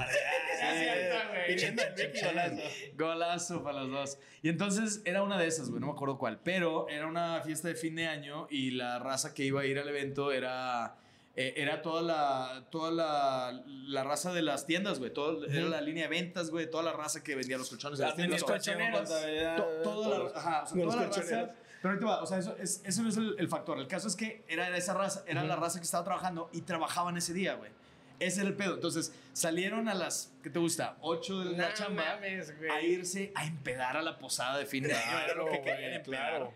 [2.22, 2.62] Golazo.
[2.96, 4.18] Golazo para los dos.
[4.42, 6.40] Y entonces era una de esas, güey, no me acuerdo cuál.
[6.42, 9.78] Pero era una fiesta de fin de año y la raza que iba a ir
[9.78, 10.96] al evento era.
[11.40, 15.12] Eh, era toda la toda la, la raza de las tiendas, güey.
[15.12, 16.68] Todo, Era la línea de ventas, güey.
[16.68, 17.98] Toda la raza que vendía los colchones.
[18.00, 18.40] las tiendas.
[18.40, 19.08] Los colchoneros.
[19.08, 21.48] To- toda la, ajá, o sea, Los toda la colchoneros.
[21.48, 21.54] raza.
[21.80, 23.78] Pero ahorita va, o sea, eso, es, eso no es el, el factor.
[23.78, 27.16] El caso es que era esa raza, era la raza que estaba trabajando y trabajaban
[27.16, 27.70] ese día, güey.
[28.18, 28.74] Ese era el pedo.
[28.74, 30.96] Entonces salieron a las, ¿qué te gusta?
[31.02, 34.82] 8 de la No chamba mames, a irse a empedar a la posada de fin
[34.82, 35.18] de año.
[35.20, 36.50] Era lo que querían empedar.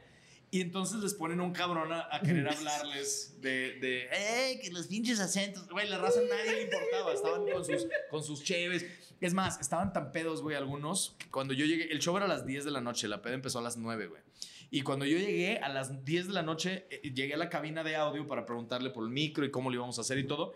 [0.52, 4.87] Y entonces les ponen un cabrón a, a querer hablarles de, de, ¡eh, que los
[4.87, 5.66] pinches acentos!
[5.68, 7.12] Güey, la raza a nadie le importaba.
[7.14, 8.85] Estaban con sus, con sus cheves.
[9.21, 11.16] Es más, estaban tan pedos, güey, algunos.
[11.18, 13.35] que cuando yo llegué, el show era a las 10 de la noche, la peda
[13.35, 14.21] empezó a las 9, güey.
[14.71, 17.82] Y cuando yo llegué a las 10 de la noche, eh, llegué a la cabina
[17.82, 20.54] de audio para preguntarle por el micro y cómo lo íbamos a hacer y todo.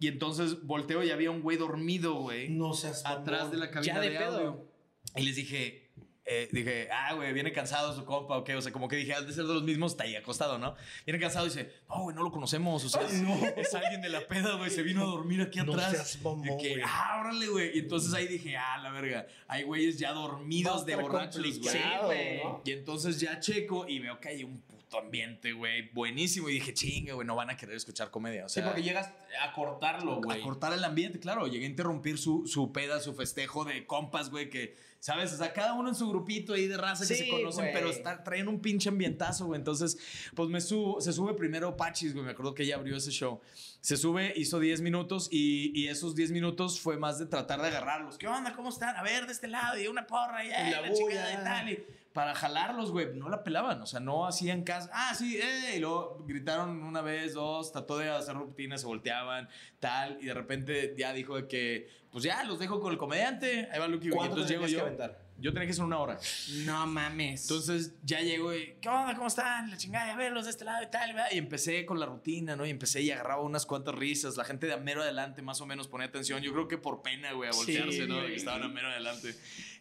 [0.00, 3.50] Y entonces volteo y había un güey dormido, güey No seas atrás mamón.
[3.52, 4.36] de la cabina Ya de de, pedo.
[4.38, 4.66] audio.
[5.14, 5.85] Y les dije,
[6.26, 9.14] eh, dije, ah, güey, viene cansado su compa, o qué, o sea, como que dije,
[9.14, 10.74] al de ser de los mismos, está ahí acostado, ¿no?
[11.04, 13.12] Viene cansado y dice, no, güey, no lo conocemos, o sea, es,
[13.56, 15.92] es alguien de la peda, güey, se vino a dormir aquí No atrás.
[15.92, 17.76] seas mamón, que, ah, órale, güey.
[17.76, 21.52] Y entonces ahí dije, ah, la verga, hay güeyes ya dormidos de borrachos, güey.
[21.52, 22.36] complicado, güey.
[22.42, 22.62] ¿no?
[22.64, 26.48] Y entonces ya checo y veo que hay un puto ambiente, güey, buenísimo.
[26.48, 28.64] Y dije, chinga, güey, no van a querer escuchar comedia, o Sí, sea.
[28.66, 30.40] porque llegas a cortarlo, güey.
[30.40, 31.46] A cortar el ambiente, claro.
[31.46, 35.32] Llegué a interrumpir su, su peda, su festejo de compas, güey, que, ¿sabes?
[35.32, 38.24] O sea, cada uno en su grupito ahí de raza que se conocen, pero está,
[38.24, 39.56] traen un pinche ambientazo, güey.
[39.56, 39.96] Entonces,
[40.34, 42.24] pues me subo, se sube primero Pachis, güey.
[42.24, 43.40] Me acuerdo que ella abrió ese show.
[43.80, 47.68] Se sube, hizo 10 minutos y, y esos 10 minutos fue más de tratar de
[47.68, 48.18] agarrarlos.
[48.18, 48.52] ¿Qué onda?
[48.56, 48.96] ¿Cómo están?
[48.96, 50.94] A ver, de este lado, y una porra, y, eh, la la, bulla.
[50.94, 51.70] chingada y tal.
[51.70, 51.86] y
[52.16, 53.82] para jalarlos, güey, no la pelaban.
[53.82, 54.88] O sea, no hacían caso.
[54.90, 55.74] Ah, sí, eh.
[55.76, 60.16] Y luego gritaron una vez, dos, trató de hacer rutinas, se volteaban, tal.
[60.22, 63.68] Y de repente ya dijo de que, pues ya, los dejo con el comediante.
[63.70, 64.08] Ahí va Lucky.
[64.08, 64.80] Y ¿Cuánto entonces llego yo.
[64.80, 65.26] aventar?
[65.38, 66.18] Yo tenía que hacer una hora.
[66.64, 67.42] No mames.
[67.42, 69.14] Entonces ya llego y, ¿qué onda?
[69.14, 69.68] ¿Cómo están?
[69.70, 71.12] La chingada, a verlos de este lado y tal.
[71.12, 71.28] ¿verdad?
[71.30, 72.64] Y empecé con la rutina, ¿no?
[72.64, 74.38] Y empecé y agarraba unas cuantas risas.
[74.38, 76.40] La gente de a mero adelante más o menos ponía atención.
[76.40, 78.14] Yo creo que por pena, güey, a voltearse, Sí, ¿no?
[78.14, 78.30] De güey.
[78.30, 79.34] que estaban a mero adelante.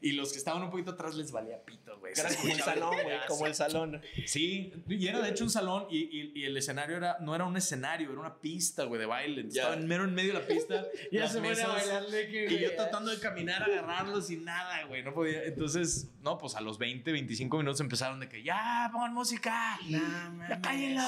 [0.05, 2.13] Y los que estaban un poquito atrás les valía pito, güey.
[2.15, 4.01] Era como el salón, güey, como el salón.
[4.27, 7.45] Sí, y era de hecho un salón y, y- y el escenario era, no era
[7.45, 9.41] un escenario, era una pista, güey, de baile.
[9.41, 9.61] Entonces, Ya.
[9.63, 10.85] Estaba en mero en medio de la pista.
[11.11, 12.75] Ya las se a mesas, bailar de que, Y yo ya.
[12.75, 15.43] tratando de caminar, agarrarlos y nada, güey, no podía.
[15.43, 19.79] Entonces, no, pues a los 20, 25 minutos empezaron de que ya, pongan música.
[19.89, 21.01] ya cállenlo.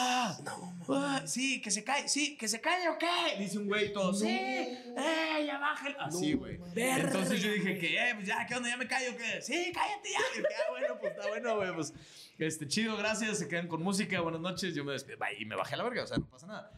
[0.90, 3.38] Ah, sí, que se cae, sí, que se calle o qué.
[3.38, 6.02] Dice un güey todo, sí, eh, ya bájalo.
[6.02, 6.58] Así, güey.
[6.76, 8.70] Entonces yo dije que, eh, pues ya, ¿qué onda?
[8.70, 9.41] ¿Ya me callo o qué?
[9.41, 10.19] Sí, cállate ya.
[10.39, 11.93] Y ah, bueno, pues está bueno, güey, pues.
[12.38, 14.76] Este, chido, gracias, se quedan con música, buenas noches.
[14.76, 16.71] Yo me despido, bye, y me bajé a la verga, o sea, no pasa nada.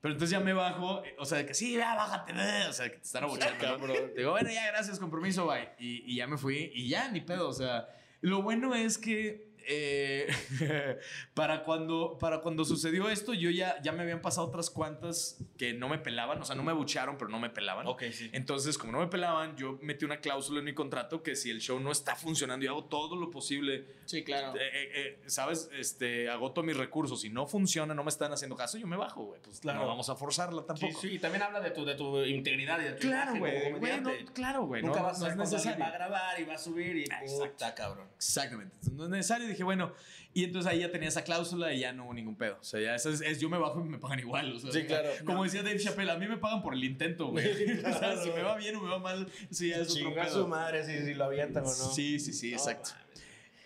[0.00, 2.32] Pero entonces ya me bajo, eh, o sea, de que sí, ya bájate,
[2.68, 3.78] o sea, que te están abucheando.
[3.78, 3.94] ¿no?
[4.14, 5.70] Digo, bueno, ya, gracias, compromiso, bye.
[5.78, 7.88] Y, y ya me fui, y ya, ni pedo, o sea,
[8.20, 10.26] lo bueno es que eh,
[11.34, 15.72] para, cuando, para cuando sucedió esto, yo ya, ya me habían pasado otras cuantas que
[15.74, 17.86] no me pelaban, o sea, no me abucharon, pero no me pelaban.
[17.86, 18.30] Ok, sí.
[18.32, 21.60] Entonces, como no me pelaban, yo metí una cláusula en mi contrato que si el
[21.60, 24.56] show no está funcionando y hago todo lo posible Sí, claro.
[24.58, 25.68] eh, eh, eh, ¿sabes?
[25.78, 27.20] Este, agoto mis recursos.
[27.20, 29.40] Si no funciona, no me están haciendo caso, yo me bajo, güey.
[29.42, 29.80] Pues Claro.
[29.80, 31.00] no vamos a forzarla Sí, tampoco.
[31.00, 33.72] sí, y también habla de tu, de tu integridad y de tu Claro, güey.
[34.00, 34.82] no, claro, güey.
[34.82, 35.78] Nunca no, vas no a es necesario.
[35.80, 37.50] va a grabar y va a subir y Exacto.
[37.52, 38.08] puta, cabrón.
[38.16, 38.74] Exactamente.
[38.76, 39.55] Entonces, no es necesario.
[39.56, 39.92] Dije, bueno,
[40.34, 42.58] y entonces ahí ya tenía esa cláusula y ya no hubo ningún pedo.
[42.60, 44.52] O sea, ya es, es- yo me bajo y me pagan igual.
[44.54, 45.08] O sea, Sí, claro.
[45.24, 47.46] Como decía Dave Chappelle, a mí me pagan por el intento, güey.
[47.86, 50.24] o sea, si me va bien o me va mal, sí, ya es otro Chinga
[50.24, 50.42] pedo.
[50.42, 51.72] su madre si, si lo avientan o no.
[51.74, 52.90] Sí, sí, sí, exacto.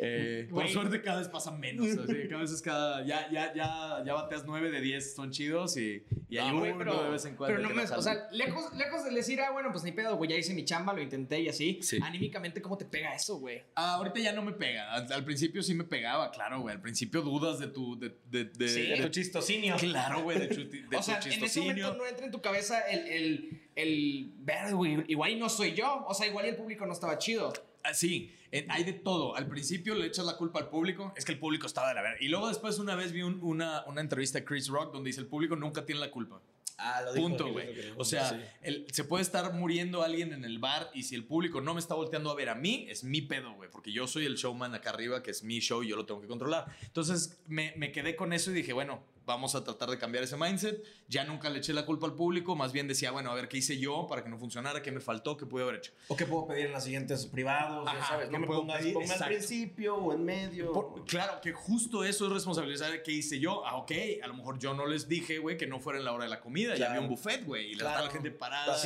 [0.03, 1.87] Eh, por suerte cada vez pasa menos.
[1.87, 3.05] Así, cada vez es cada.
[3.05, 6.65] Ya, ya, ya, ya bateas 9 de 10, son chidos y, y hay Ah, uno
[7.05, 7.55] de vez en cuando.
[7.57, 10.31] Pero no me, o sea, lejos, lejos de decir, ah, bueno, pues ni pedo, güey,
[10.31, 11.81] ya hice mi chamba, lo intenté y así.
[11.83, 11.99] Sí.
[12.03, 13.63] Anímicamente, ¿cómo te pega eso, güey?
[13.75, 14.91] Ah, ahorita ya no me pega.
[14.95, 16.75] Al, al principio sí me pegaba, claro, güey.
[16.75, 17.99] Al principio dudas de tu.
[17.99, 18.87] De, de, de- Sí.
[18.87, 19.77] De tu chistocinio.
[19.77, 22.41] Claro, güey, de, chuti- de o sea, tu en ese momento no entra en tu
[22.41, 26.07] cabeza el, el, el ver, güey, igual y no soy yo.
[26.07, 27.53] O sea, igual y el público no estaba chido.
[27.83, 29.37] Así, eh, hay de todo.
[29.37, 32.03] Al principio le echas la culpa al público, es que el público estaba de la
[32.03, 32.19] verga.
[32.21, 35.21] Y luego después una vez vi un- una, una entrevista de Chris Rock donde dice
[35.21, 36.41] el público nunca tiene la culpa.
[36.83, 37.69] Ah, lo Punto, güey.
[37.99, 38.37] O sea, sí.
[38.63, 41.81] el- se puede estar muriendo alguien en el bar y si el público no me
[41.81, 43.71] está volteando a ver a mí, es mi pedo, güey.
[43.71, 46.23] Porque yo soy el showman acá arriba, que es mi show y yo lo tengo
[46.23, 46.67] que controlar.
[46.83, 50.37] Entonces me, me quedé con eso y dije, bueno, vamos a tratar de cambiar ese
[50.37, 50.83] mindset.
[51.09, 53.59] Ya nunca le eché la culpa al público, más bien decía, bueno, a ver qué
[53.59, 55.93] hice yo para que no funcionara, qué me faltó, qué pude haber hecho.
[56.09, 57.85] ¿O qué puedo pedir en las siguientes privados?
[57.87, 58.97] ya Ajá, sabes, ¿qué no me puedo pongas pedir?
[59.21, 60.73] al principio o en medio.
[60.73, 63.65] Por- claro, que justo eso es responsabilidad de qué hice yo.
[63.67, 66.13] Ah, ok, a lo mejor yo no les dije, güey, que no fuera en la
[66.13, 66.71] hora de la comida.
[66.73, 66.93] Ya Claro.
[66.93, 67.91] había un buffet, güey, y Claro.
[67.91, 68.77] está la gente parada.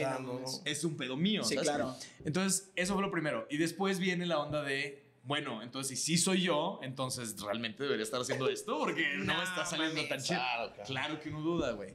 [0.64, 1.44] Es un pedo mío.
[1.44, 1.68] Sí, ¿sabes?
[1.70, 1.94] claro.
[2.24, 3.46] Entonces, eso fue lo primero.
[3.50, 8.02] Y después viene la onda de, bueno, entonces si sí soy yo, entonces realmente debería
[8.04, 10.38] estar haciendo esto porque no, No está saliendo tan chido.
[10.38, 11.20] claro, Claro, claro.
[11.20, 11.94] que uno duda, güey.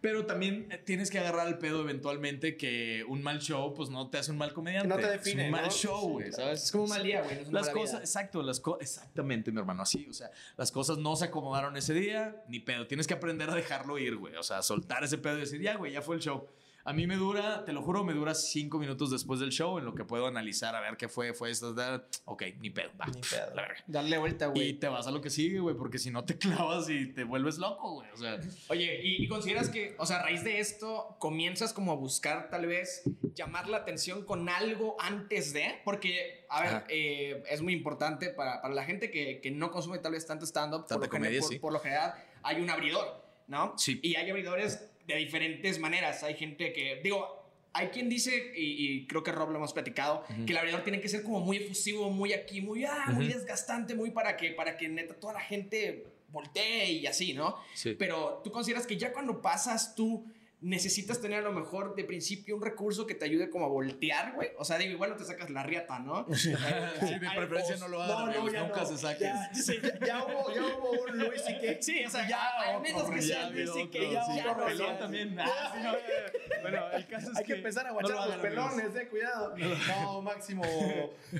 [0.00, 4.08] Pero también eh, tienes que agarrar el pedo eventualmente que un mal show, pues no
[4.08, 4.88] te hace un mal comediante.
[4.88, 5.70] Que no te define, Es un mal ¿no?
[5.70, 6.28] show, güey.
[6.30, 7.44] Es como un mal día, güey.
[7.44, 8.00] no Las cosas, vida.
[8.00, 11.92] exacto, las co- exactamente, mi hermano, así, o sea, las cosas no se acomodaron ese
[11.92, 15.36] día, ni pedo, tienes que aprender a dejarlo ir, güey, o sea, soltar ese pedo
[15.36, 16.46] y decir, ya, güey, ya fue el show.
[16.84, 19.84] A mí me dura, te lo juro, me dura cinco minutos después del show en
[19.84, 23.06] lo que puedo analizar, a ver qué fue, fue esto, da- ok, ni pedo, va,
[23.06, 23.54] Ni pedo.
[23.54, 23.84] la verga.
[23.86, 24.72] Darle vuelta, Y güey.
[24.74, 27.58] te vas a lo que sigue, güey, porque si no te clavas y te vuelves
[27.58, 31.16] loco, güey, o sea, Oye, ¿y, y consideras que, o sea, a raíz de esto,
[31.18, 33.02] comienzas como a buscar tal vez
[33.34, 35.80] llamar la atención con algo antes de?
[35.84, 39.98] Porque, a ver, eh, es muy importante para, para la gente que, que no consume
[39.98, 41.58] tal vez tanto stand-up, por, lo gener- comedia, por, sí.
[41.58, 43.74] por lo general hay un abridor, ¿no?
[43.76, 44.00] Sí.
[44.02, 46.22] Y hay abridores de diferentes maneras.
[46.22, 47.40] Hay gente que, digo,
[47.72, 51.00] hay quien dice, y, y creo que Rob lo hemos platicado, que el abridor tiene
[51.00, 54.76] que ser como muy efusivo, muy aquí, muy, ah, muy desgastante, muy para que, para
[54.76, 57.56] que neta toda la gente voltee y así, ¿no?
[57.74, 57.94] Sí.
[57.98, 60.26] Pero tú consideras que ya cuando pasas tú
[60.62, 64.34] necesitas tener a lo mejor de principio un recurso que te ayude como a voltear,
[64.34, 64.50] güey.
[64.58, 66.26] O sea, digo, igual no te sacas la riata, ¿no?
[66.34, 69.28] sí, de preferencia no lo amigos, nunca se saquen.
[69.32, 71.82] Ya, sí, ya- ya hubo, ya hubo un Luis y que.
[71.82, 72.42] Sí, o sea, ya,
[72.74, 75.38] al menos que sea Luis y que ya sí, otro pelón también.
[75.40, 78.34] Ah, sí, no, bueno, el caso es Hay que empezar a no guachar lo los
[78.34, 78.74] amigos.
[78.74, 79.54] pelones, eh, cuidado.
[79.56, 80.62] No, máximo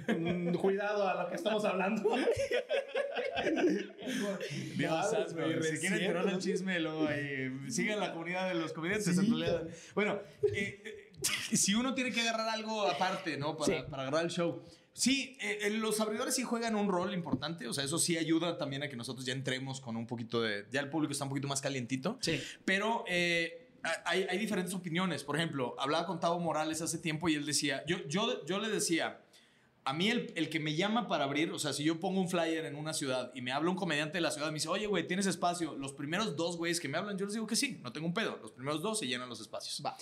[0.09, 2.17] mm, cuidado a lo que estamos hablando.
[4.77, 5.07] Dios
[5.63, 6.31] si quieren enterar ¿no?
[6.33, 9.10] el chisme, luego ahí, sigan la comunidad de los comediantes
[9.95, 10.21] Bueno,
[10.53, 11.13] eh, eh,
[11.57, 13.57] si uno tiene que agarrar algo aparte, ¿no?
[13.57, 14.63] Para, para agarrar el show.
[14.93, 18.59] Sí, eh, eh, los abridores sí juegan un rol importante, o sea, eso sí ayuda
[18.59, 20.67] también a que nosotros ya entremos con un poquito de...
[20.71, 22.19] Ya el público está un poquito más calientito.
[22.21, 22.41] Sí.
[22.65, 23.71] Pero eh,
[24.05, 25.23] hay, hay diferentes opiniones.
[25.25, 28.69] Por ejemplo, hablaba con Tavo Morales hace tiempo y él decía, yo, yo, yo le
[28.69, 29.21] decía,
[29.85, 32.29] a mí el, el que me llama para abrir, o sea, si yo pongo un
[32.29, 34.87] flyer en una ciudad y me habla un comediante de la ciudad, me dice, oye,
[34.87, 35.75] güey, ¿tienes espacio?
[35.77, 38.15] Los primeros dos güeyes que me hablan, yo les digo que sí, no tengo un
[38.15, 38.39] pedo.
[38.43, 39.83] Los primeros dos se llenan los espacios.
[39.85, 39.97] Va.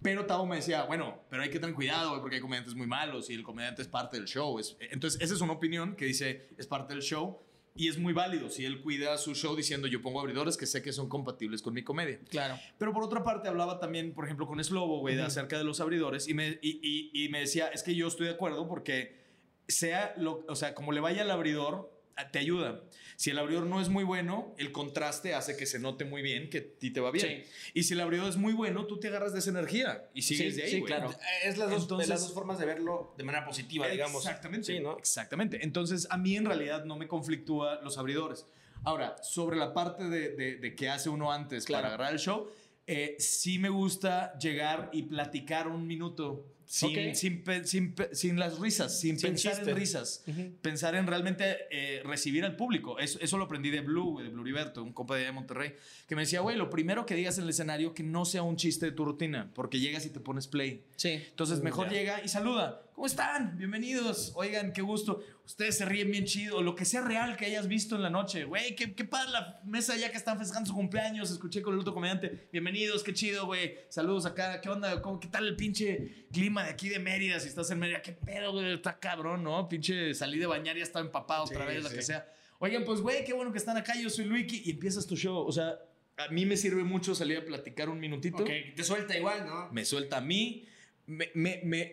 [0.00, 2.86] Pero Tavo me decía, bueno, pero hay que tener cuidado, güey, porque hay comediantes muy
[2.86, 4.58] malos y el comediante es parte del show.
[4.58, 7.40] Es- entonces, esa es una opinión que dice, es parte del show.
[7.76, 10.82] Y es muy válido si él cuida su show diciendo yo pongo abridores que sé
[10.82, 12.18] que son compatibles con mi comedia.
[12.30, 12.58] Claro.
[12.78, 16.28] Pero por otra parte hablaba también, por ejemplo, con Slobo, güey, acerca de los abridores
[16.28, 19.24] y me, y, y- y me decía, es que yo estoy de acuerdo porque
[19.68, 21.95] sea, lo, o sea, como le vaya al abridor,
[22.32, 22.80] te ayuda.
[23.16, 26.50] Si el abridor no es muy bueno, el contraste hace que se note muy bien
[26.50, 27.44] que a ti te va bien.
[27.72, 30.54] Y si el abridor es muy bueno, tú te agarras de esa energía y sigues
[30.54, 31.10] Sí, de ahí, sí, claro.
[31.44, 34.24] Es las dos, Entonces- de las dos formas de verlo de manera positiva, digamos.
[34.26, 34.66] Exactamente.
[34.66, 34.98] Sí, ¿no?
[34.98, 35.58] Exactamente.
[35.62, 38.46] Entonces, a mí en realidad no me conflictúa los abridores.
[38.84, 41.82] Ahora, sobre la parte de, de, de qué hace uno antes Claro.
[41.84, 42.48] para agarrar el show,
[42.86, 46.46] eh, sí me gusta llegar y platicar un minuto.
[46.66, 47.14] Sin, Ok.
[47.14, 49.70] sin, sin, sin las risas, sin, Sin pensar chiste.
[49.70, 50.24] en risas,
[50.62, 52.98] pensar en realmente eh, recibir al público.
[52.98, 55.74] Eso, eso lo aprendí de Blue, de Blue Heriberto, un compa de Monterrey,
[56.08, 58.56] que me decía, güey, lo primero que digas en el escenario que no sea un
[58.56, 60.84] chiste de tu rutina, porque llegas y te pones play.
[60.96, 61.10] Sí.
[61.10, 61.92] Entonces, mejor ya.
[61.92, 62.82] llega y saluda.
[62.96, 63.58] ¿Cómo están?
[63.58, 64.32] Bienvenidos.
[64.36, 65.22] Oigan, qué gusto.
[65.44, 66.62] Ustedes se ríen bien chido.
[66.62, 68.44] Lo que sea real que hayas visto en la noche.
[68.44, 71.30] Güey, qué, qué padre la mesa ya que están festejando su cumpleaños.
[71.30, 72.48] Escuché con el otro comediante.
[72.52, 73.74] Bienvenidos, qué chido, güey.
[73.90, 74.62] Saludos acá.
[74.62, 75.02] ¿Qué onda?
[75.02, 77.40] ¿Cómo, ¿Qué tal el pinche clima de aquí de Mérida?
[77.40, 78.74] Si estás en Mérida, qué pedo, güey.
[78.74, 79.68] Está cabrón, ¿no?
[79.68, 82.26] Pinche salí de bañar y ya estaba empapado otra vez, lo que sea.
[82.58, 83.94] Oigan, pues, güey, qué bueno que están acá.
[84.00, 84.62] Yo soy Luiki.
[84.64, 85.46] Y empiezas tu show.
[85.46, 85.78] O sea,
[86.16, 89.68] a mí me sirve mucho salir a platicar un minutito Ok, te suelta igual, ¿no?
[89.70, 90.66] me suelta a mí.
[91.06, 91.92] Me, me, me,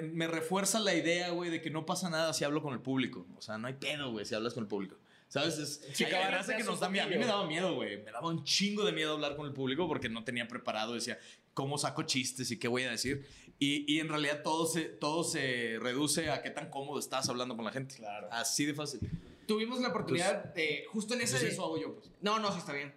[0.00, 3.26] me, refuerza la idea, güey, de que no pasa nada si hablo con el público.
[3.36, 4.96] O sea, no hay pedo, güey, si hablas con el público.
[5.28, 5.58] ¿Sabes?
[5.58, 7.04] Es, Sí, raza que nos da miedo.
[7.04, 8.02] A mí me daba miedo, güey.
[8.02, 10.94] Me daba un chingo de miedo hablar con el público porque no tenía preparado.
[10.94, 11.18] Decía,
[11.52, 13.26] ¿cómo saco chistes y qué voy a decir?
[13.58, 17.56] Y, y en realidad todo se, todo se reduce a qué tan cómodo estás hablando
[17.56, 17.94] con la gente.
[17.96, 18.28] Claro.
[18.30, 19.00] Así de fácil.
[19.46, 20.54] Tuvimos la oportunidad
[20.90, 21.36] justo en ese...
[21.36, 22.10] Entonces, eso hago yo, pues.
[22.20, 22.92] No, no, sí está bien.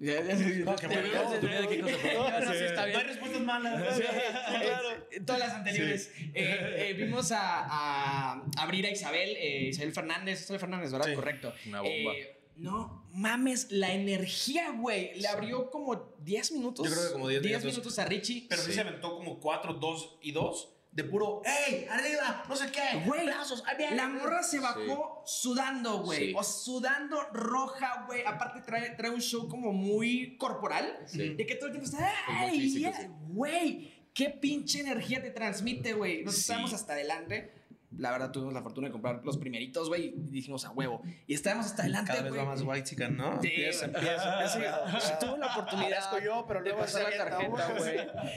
[0.00, 2.14] Qué cosa fue.
[2.14, 3.96] No, hay respuestas malas.
[3.96, 4.88] Sí, claro.
[5.26, 6.12] Todas las anteriores.
[6.18, 10.40] Eh, eh, vimos a, a abrir a Isabel, eh, Isabel Fernández.
[10.40, 11.06] Isabel Fernández, ¿verdad?
[11.06, 11.14] Sí.
[11.14, 11.52] Correcto.
[11.66, 12.12] Una bomba.
[12.60, 15.18] No mames, la energía, güey.
[15.20, 16.86] Le abrió como 10 minutos.
[16.86, 17.64] Yo creo que como 10 minutos.
[17.64, 18.46] minutos a Richie.
[18.48, 18.72] Pero sí.
[18.72, 21.86] se aventó como 4, 2 y 2 de puro, ¡Ey!
[21.88, 22.44] ¡Arriba!
[22.48, 23.04] No sé qué.
[23.06, 23.62] Güey, ¡Aplausos!
[23.64, 23.96] ¡Ay, bien!
[23.96, 26.18] la morra se bajó sudando, güey.
[26.30, 26.34] Sí.
[26.36, 28.22] O sudando roja, güey.
[28.26, 31.06] Aparte trae, trae un show como muy corporal.
[31.12, 32.60] De que todo el tiempo está, ¡ay!
[32.60, 33.00] físico, yeah".
[33.02, 33.06] sí.
[33.28, 36.24] Güey, qué pinche energía te transmite, güey.
[36.24, 36.40] Nos Sí.
[36.40, 37.54] estábamos hasta adelante.
[37.98, 40.06] La verdad, tuvimos la fortuna de comprar los primeritos, güey.
[40.06, 41.02] Y dijimos a huevo.
[41.26, 42.44] Y estábamos hasta adelante, Cada vez güey.
[42.44, 43.40] va más white chicken, ¿no?
[43.42, 43.98] Sí, empieza, güey.
[43.98, 45.18] empieza, Sí, empieza.
[45.18, 47.96] tuve la oportunidad Parezco yo, pero luego pasar la tarjeta, güey.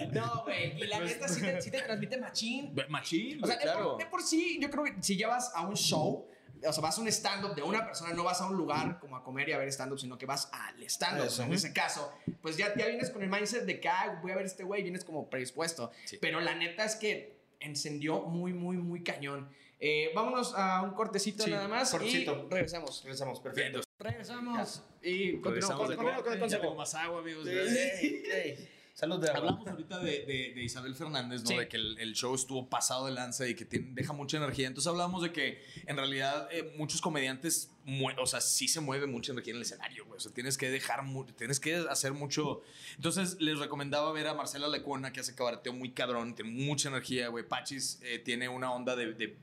[0.12, 0.82] No, güey.
[0.82, 2.76] Y la neta sí te, sí te transmite machín.
[2.90, 3.92] Machín, O sea, de, claro.
[3.92, 6.28] por, de por sí, yo creo que si ya vas a un show,
[6.66, 9.18] o sea, vas a un stand-up de una persona, no vas a un lugar como
[9.18, 11.26] a comer y a ver stand-up, sino que vas al stand-up.
[11.28, 11.44] Eso.
[11.44, 12.12] En ese caso,
[12.42, 14.82] pues ya, ya vienes con el mindset de que ah, voy a ver este güey,
[14.82, 15.92] vienes como predispuesto.
[16.06, 16.18] Sí.
[16.20, 19.50] Pero la neta es que encendió muy, muy, muy cañón.
[19.80, 22.46] Eh, vámonos a un cortecito Sí, nada más cortecito.
[22.48, 23.02] y regresamos.
[23.04, 23.82] Regresamos, perfecto.
[24.00, 26.24] Regresamos y continuamos con, con, corte.
[26.24, 26.62] con el Ya consejo.
[26.62, 27.46] tengo más agua, amigos.
[27.48, 28.70] Sí, gracias.
[28.94, 29.26] Salud.
[29.26, 31.50] Hablamos ahorita de, de- de Isabel Fernández, ¿no?
[31.50, 31.58] Sí.
[31.58, 34.68] De que el, el show estuvo pasado de lanza y que tiene- deja mucha energía.
[34.68, 37.72] Entonces hablamos de que en realidad eh, muchos comediantes,
[38.20, 40.18] o sea, sí se mueve mucha energía en el escenario, güey.
[40.18, 41.02] O sea, tienes que dejar,
[41.36, 42.62] tienes que hacer mucho.
[42.96, 47.30] Entonces les recomendaba ver a Marcela Lecuona, que hace cabareteo muy cabrón, tiene mucha energía,
[47.30, 47.48] güey.
[47.48, 49.38] Pachis eh, tiene una onda de, de-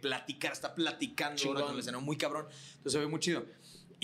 [0.00, 2.46] platicar, está platicando ahora con el escenario muy cabrón.
[2.76, 3.44] Entonces se ve muy chido.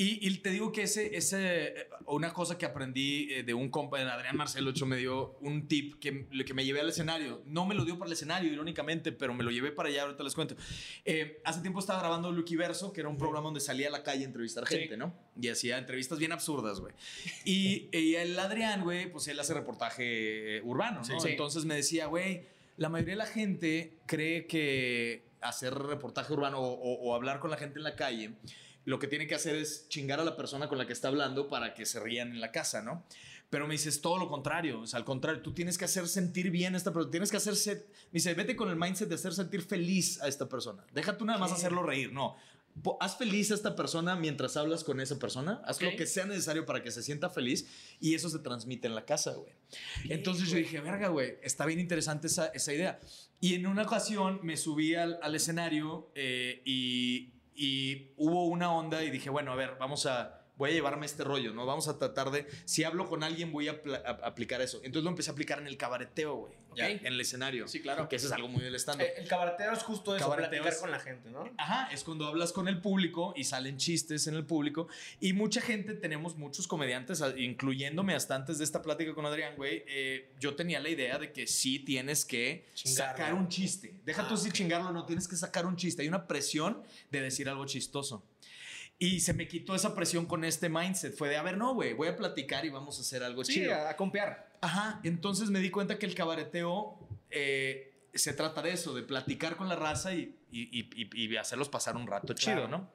[0.03, 3.69] Y, y te digo que ese, ese, eh, una cosa que aprendí eh, de un
[3.69, 7.43] compa, de Adrián Marcelo, me dio un tip que, que me llevé al escenario.
[7.45, 10.23] No me lo dio para el escenario, irónicamente, pero me lo llevé para allá, ahorita
[10.25, 10.57] les cuento.
[11.05, 14.03] Eh, hace tiempo estaba grabando Lucky Verso, que era un programa donde salía a la
[14.03, 14.77] calle a entrevistar Sí.
[14.79, 15.15] gente, ¿no?
[15.39, 16.95] Y hacía entrevistas bien absurdas, güey.
[17.45, 21.21] Y, y el Adrián, güey, pues él hace reportaje eh, urbano, ¿no?
[21.21, 21.29] Sí.
[21.29, 22.47] Entonces me decía, güey,
[22.79, 27.51] la mayoría de la gente cree que hacer reportaje urbano o, o- o hablar con
[27.51, 28.31] la gente en la calle,
[28.85, 31.49] lo que tiene que hacer es chingar a la persona con la que está hablando
[31.49, 33.05] para que se rían en la casa, ¿no?
[33.51, 36.51] Pero me dices todo lo contrario, o sea, al contrario, tú tienes que hacer sentir
[36.51, 39.35] bien a esta persona, tienes que hacerse, me dice, vete con el mindset de hacer
[39.35, 40.85] sentir feliz a esta persona.
[40.95, 42.37] Deja tú nada más hacerlo reír, no.
[43.01, 45.61] Haz feliz a esta persona mientras hablas con esa persona.
[45.65, 47.67] Haz lo que sea necesario para que se sienta feliz
[47.99, 49.53] y eso se transmite en la casa, güey.
[50.09, 53.01] Entonces yo dije, verga, güey, está bien interesante esa, esa idea.
[53.41, 59.03] Y en una ocasión me subí al, al escenario eh, y, y hubo una onda
[59.03, 60.40] y dije, bueno, a ver, vamos a...
[60.61, 61.65] Voy a llevarme este rollo, ¿no?
[61.65, 62.47] Vamos a tratar de...
[62.67, 63.81] Si hablo con alguien, voy a,
[64.23, 64.77] aplicar eso.
[64.85, 66.53] Entonces lo empecé a aplicar en el cabareteo, güey.
[66.73, 66.79] Ok.
[66.79, 67.67] En el escenario.
[67.67, 68.09] Sí, claro.
[68.11, 69.07] Que eso es algo muy del stand-up.
[69.07, 71.51] Eh, El cabareteo es justo eso, Cabareteo platicar es- con la gente, ¿no?
[71.57, 74.87] Ajá, es cuando hablas con el público y salen chistes en el público.
[75.19, 79.83] Y mucha gente, tenemos muchos comediantes, incluyéndome hasta antes de esta plática con Adrián, güey.
[79.89, 83.17] eh, yo tenía la idea de que sí tienes que Chingarlo.
[83.19, 83.95] sacar un chiste.
[84.05, 86.03] Deja Ah, tú si chingarlo, no tienes que sacar un chiste.
[86.03, 88.23] Hay una presión de decir algo chistoso.
[89.03, 91.17] Y se me quitó esa presión con este mindset.
[91.17, 93.55] Fue de, a ver, no, güey, voy a platicar y vamos a hacer algo Sí,
[93.55, 93.75] chido.
[93.75, 94.53] a, a compear.
[94.61, 96.99] Ajá, entonces me di cuenta que el cabareteo
[97.31, 101.97] eh, se trata de eso, de platicar con la raza y, y- y- hacerlos pasar
[101.97, 102.69] un rato chido.
[102.69, 102.91] ¿no?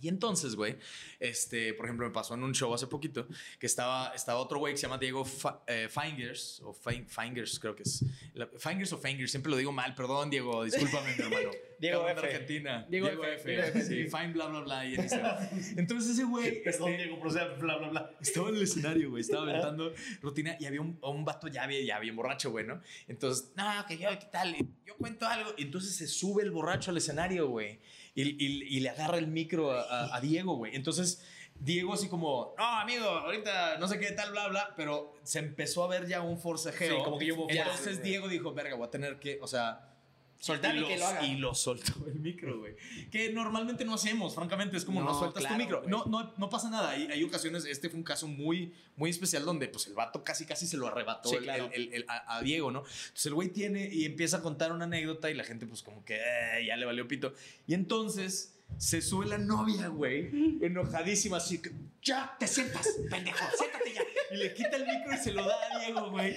[0.00, 0.76] Y entonces, güey,
[1.20, 3.26] este, por ejemplo, me pasó en un show hace poquito
[3.58, 7.58] que estaba, estaba otro güey que se llama Diego Fa- eh, Fingers, o Fin- Fingers,
[7.58, 8.04] creo que es.
[8.34, 11.50] La- Fingers o Fingers, siempre lo digo mal, perdón, Diego, discúlpame, mi hermano.
[11.78, 12.34] Diego Cabrón de F.
[12.34, 12.86] Argentina.
[12.88, 13.54] Diego Diego, F.
[13.54, 13.68] F.
[13.68, 14.86] F, Sí, Fine, bla, bla, bla.
[14.86, 15.00] y en.
[15.76, 16.62] Entonces ese güey.
[16.62, 18.10] Perdón, este, Diego, proceda, bla, bla, bla.
[18.20, 19.20] estaba en el escenario, güey.
[19.20, 22.80] Estaba aventando rutina y había un, un vato ya, bien- ya bien borracho, güey, ¿no?
[23.08, 24.56] Entonces, no, que yo, ¿qué tal?
[24.86, 25.50] Yo cuento algo.
[25.58, 27.78] Y entonces se sube el borracho al escenario, güey.
[28.16, 30.74] Y, y- y le agarra el micro a, a- a Diego, güey.
[30.74, 31.22] Entonces,
[31.60, 34.74] Diego así como, no, amigo, ahorita no sé qué tal, bla, bla.
[34.76, 36.96] Pero se empezó a ver ya un forcejeo.
[36.98, 38.02] Sí, como que yo Entonces.
[38.02, 39.92] Diego dijo, verga, voy a tener que, o sea...
[40.38, 41.26] Soltar y que lo haga.
[41.26, 42.74] Y lo soltó el micro, güey.
[43.10, 44.76] Que normalmente no hacemos, francamente.
[44.76, 45.82] Es como no, No, sueltas claro, tu micro.
[45.86, 46.90] No, no, no pasa nada.
[46.90, 50.44] Hay, hay ocasiones, este fue un caso muy, muy especial donde pues el vato casi
[50.46, 51.70] casi se lo arrebató Sí, el- claro.
[51.72, 52.80] el- el- el- a, a Diego, ¿no?
[52.80, 56.04] Entonces el güey tiene y empieza a contar una anécdota y la gente pues como
[56.04, 57.32] que "Eh, ya le valió pito.
[57.66, 61.70] Y entonces se sube la novia, güey, enojadísima, así que
[62.02, 64.02] ya te sientas, pendejo, siéntate ya.
[64.32, 66.36] Y le quita el micro y se lo da a Diego, güey.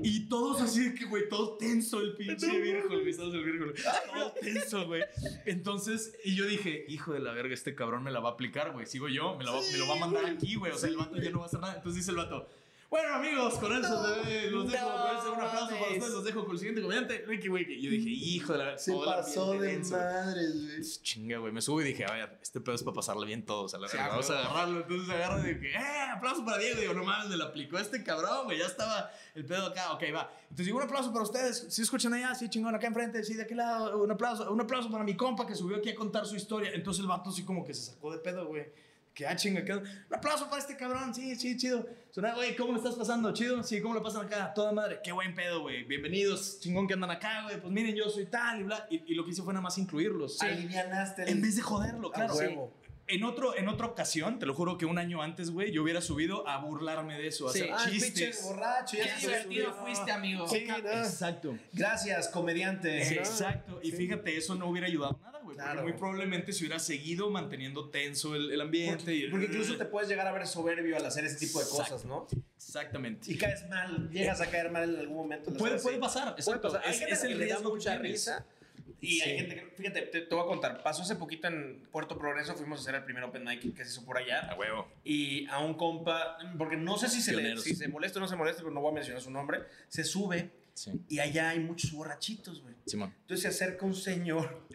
[0.00, 3.72] Y todos así de que, güey, todo tenso el pinche güey, estamos el viejo,
[4.14, 5.02] todo tenso, güey.
[5.46, 8.72] Entonces, y yo dije, hijo de la verga, este cabrón me la va a aplicar,
[8.72, 8.86] güey.
[8.86, 10.72] Sigo yo, me, la va- me lo va a mandar aquí, güey.
[10.72, 11.74] O sea, el vato ya no va a hacer nada.
[11.76, 12.48] Entonces dice el vato,
[12.94, 14.88] Bueno, amigos, con eso eh, los dejo.
[14.88, 16.10] no con eso, un aplauso para ustedes.
[16.12, 17.80] Los dejo con el siguiente comediante, Ricky Wiki.
[17.82, 19.96] Yo dije, hijo de la Se todo el pasó de denso.
[19.96, 20.80] madres, güey.
[21.02, 21.52] Chinga, güey.
[21.52, 23.74] Me subo y dije, a ver, este pedo es para pasarle bien todos.
[23.74, 24.10] A la Sí, verga.
[24.10, 24.80] Vamos a agarrarlo.
[24.82, 26.10] Entonces agarro y dije, ¡eh!
[26.14, 26.80] Aplauso para Diego.
[26.82, 28.58] Digo, no mames, me lo aplicó este cabrón, güey.
[28.60, 29.92] Ya estaba el pedo acá.
[29.94, 30.30] Ok, va.
[30.42, 31.66] Entonces digo, un aplauso para ustedes.
[31.70, 34.00] Si escuchan allá, sí, chingón, acá enfrente, sí, de aquel lado.
[34.04, 34.48] Un aplauso.
[34.52, 36.70] Un aplauso para mi compa que subió aquí a contar su historia.
[36.72, 38.66] Entonces el vato, así como que se sacó de pedo, güey.
[39.14, 41.86] Que ah, chinga, que- un aplauso para este cabrón, sí, sí, chido.
[42.10, 43.32] Suena, güey, ¿cómo lo estás pasando?
[43.32, 44.52] Chido, sí, ¿cómo lo pasan acá?
[44.52, 45.84] Toda madre, qué buen pedo, güey.
[45.84, 47.60] Bienvenidos, chingón que andan acá, güey.
[47.60, 48.86] Pues miren, yo soy tal y bla.
[48.90, 50.38] Y, y lo que hice fue nada más incluirlos.
[50.38, 50.46] Sí.
[50.46, 51.30] Alivianaste.
[51.30, 52.34] En vez de joderlo, claro.
[53.06, 56.00] En, otro, en otra ocasión, te lo juro que un año antes, güey, yo hubiera
[56.00, 57.60] subido a burlarme de eso, a Sí.
[57.60, 58.42] hacer Ah, chistes.
[58.44, 58.96] borracho.
[58.96, 59.84] Qué Ya divertido subió.
[59.84, 60.48] fuiste, amigo.
[60.48, 60.76] Sí, no.
[60.78, 61.58] Exacto.
[61.72, 63.14] Gracias, comediante.
[63.14, 63.78] Exacto.
[63.82, 65.80] Y fíjate, eso no hubiera ayudado nada, Claro.
[65.80, 69.14] Porque muy probablemente se hubiera seguido manteniendo tenso el, el ambiente.
[69.14, 72.04] y- Porque incluso te puedes llegar a ver soberbio al hacer ese tipo de cosas,
[72.04, 72.26] ¿no?
[72.56, 73.30] Exactamente.
[73.32, 75.50] Y caes mal, llegas a caer mal en algún momento.
[75.50, 76.68] en Puede, puede pasar, Puede exacto.
[76.68, 76.82] pasar.
[76.84, 78.12] Hay Es, gente es que el le da riesgo mucha tienes.
[78.12, 78.46] risa.
[79.00, 79.36] Y hay Sí.
[79.38, 80.82] gente que, fíjate, te, te voy a contar.
[80.82, 83.90] Pasó hace poquito en Puerto Progreso, fuimos a hacer el primer Open Mic que se
[83.90, 84.40] hizo por allá.
[84.50, 84.88] A huevo.
[85.04, 88.28] Y a un compa, porque no sé si se, le, si se molesta o no
[88.28, 90.90] se molesta, pero no voy a mencionar su nombre, se sube Sí.
[91.08, 92.74] y allá hay muchos borrachitos, güey.
[92.84, 93.14] Simón.
[93.22, 94.66] Entonces se acerca un señor.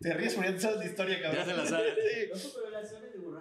[0.00, 1.44] Te ríes porque ya te sabes la historia, cabrón.
[1.46, 1.94] Ya se la sabes.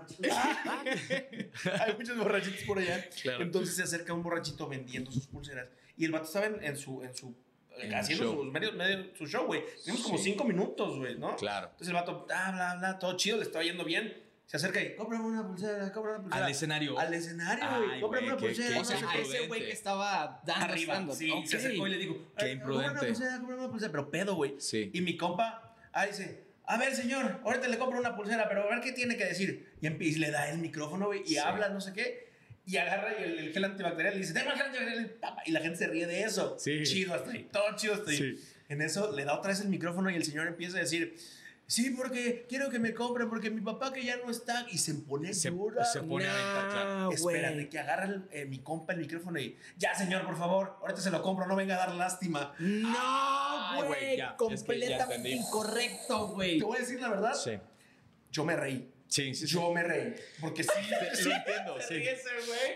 [0.07, 0.27] Sí.
[1.79, 3.05] Hay muchos borrachitos por allá.
[3.21, 3.43] Claro.
[3.43, 5.69] Entonces se acerca un borrachito vendiendo sus pulseras.
[5.95, 7.03] Y el vato estaba en, en su.
[7.03, 7.35] En su
[7.77, 9.63] En haciendo sus medios, medio- su show, güey.
[9.83, 11.35] Tenemos como cinco minutos, güey, ¿no?
[11.35, 11.67] Claro.
[11.67, 14.26] Entonces el vato, bla, bla, bla, todo chido, le estaba yendo bien.
[14.47, 16.45] Se acerca y, cómprame una pulsera, cómprame una pulsera.
[16.45, 16.97] Al escenario.
[16.97, 17.99] Al escenario, güey.
[18.01, 18.73] Cómprame una qué- pulsera.
[18.75, 21.15] qué O sea, a ese güey que estaba dando Arriba, stand-up.
[21.15, 21.29] sí.
[21.31, 21.45] Ok.
[21.47, 23.07] Se acercó y le digo, Qué "Ay, cómprame una imprudente.
[23.07, 23.91] pulsera, cómprame una pulsera.
[23.91, 24.55] Pero pedo, güey.
[24.59, 24.89] Sí.
[24.93, 28.69] Y mi compa, ah, dice, a ver, señor, ahorita le compro una pulsera, pero a
[28.69, 29.73] ver qué tiene que decir.
[29.81, 31.37] Y, y le da el micrófono, güey, y Sí.
[31.37, 32.27] habla, no sé qué.
[32.65, 35.17] Y agarra y el, el gel antibacterial y dice, tengo el gel antibacterial.
[35.45, 36.57] Y la gente se ríe de eso.
[36.57, 36.83] Sí.
[36.83, 37.49] Chido hasta ahí.
[37.51, 38.17] Todo chido hasta ahí.
[38.17, 38.35] Sí.
[38.69, 41.17] En eso le da otra vez el micrófono y el señor empieza a decir,
[41.67, 44.65] sí, porque quiero que me compre, porque mi papá que ya no está.
[44.71, 45.85] Y se pone Se, dura.
[45.85, 47.11] se pone a aventar, claro.
[47.11, 51.01] Espérate, que agarra el- eh, mi compa el micrófono y ya, señor, por favor, ahorita
[51.01, 52.53] se lo compro, no venga a dar lástima.
[52.59, 55.31] No, güey, es que ya completamente entendí.
[55.33, 56.57] incorrecto, güey.
[56.59, 57.51] Te voy a decir la verdad, Sí.
[58.31, 58.91] yo me reí.
[59.09, 59.53] Sí, sí, sí.
[59.53, 60.15] Yo me reí.
[60.41, 60.69] Porque sí,
[61.23, 62.03] Lo entiendo, sí.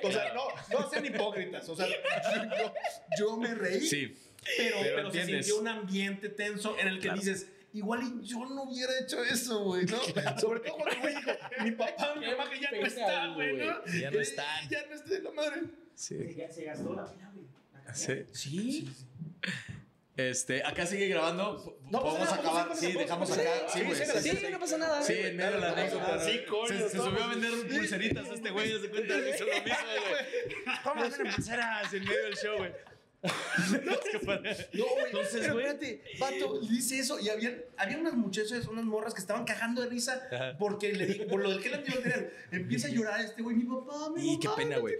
[0.03, 0.43] O sea, no,
[0.79, 1.67] no sean hipócritas.
[1.67, 2.73] O sea, yo,
[3.17, 3.81] yo me reí.
[3.81, 4.17] Sí.
[4.57, 8.39] Pero, Pero pero, se sintió un ambiente tenso en el que dices, igual y yo
[8.45, 9.97] no hubiera hecho eso, güey, ¿no?
[10.39, 11.31] Sobre todo cuando el güey dijo,
[11.63, 13.85] mi papá, mi mamá que ya no está, güey, ¿no?
[13.85, 14.69] Ya no Eh, están.
[14.69, 15.61] Ya no está la madre.
[15.95, 16.17] Sí.
[16.51, 17.47] Se gastó la güey.
[17.93, 18.25] Sí.
[18.33, 18.89] Sí.
[20.17, 21.79] Este, acá sigue grabando.
[21.89, 22.77] No pasa Podemos nada, acabar.
[22.77, 23.49] Sí, dejamos acá.
[23.69, 23.95] sí, Sí, güey.
[23.97, 25.01] sí, Sí, sí, sí, no pasa nada.
[25.01, 26.19] Sí, en medio de la anécdota.
[26.19, 28.79] Sí, coño, Se, se subió a vender pulseritas a este güey.
[28.81, 30.75] Se cuenta que hizo lo mismo, güey.
[30.85, 32.71] Vamos a pulseras en medio del show, güey.
[34.73, 35.05] No, güey.
[35.05, 39.45] Entonces, pero espérate, vato, dice eso y habían, había unas muchachas, unas morras que estaban
[39.45, 40.57] cagando de risa Ajá.
[40.57, 42.31] porque le di- por lo del que antibacterial.
[42.51, 44.95] Empieza a llorar este güey, mi papá, mi Y qué pena, güey.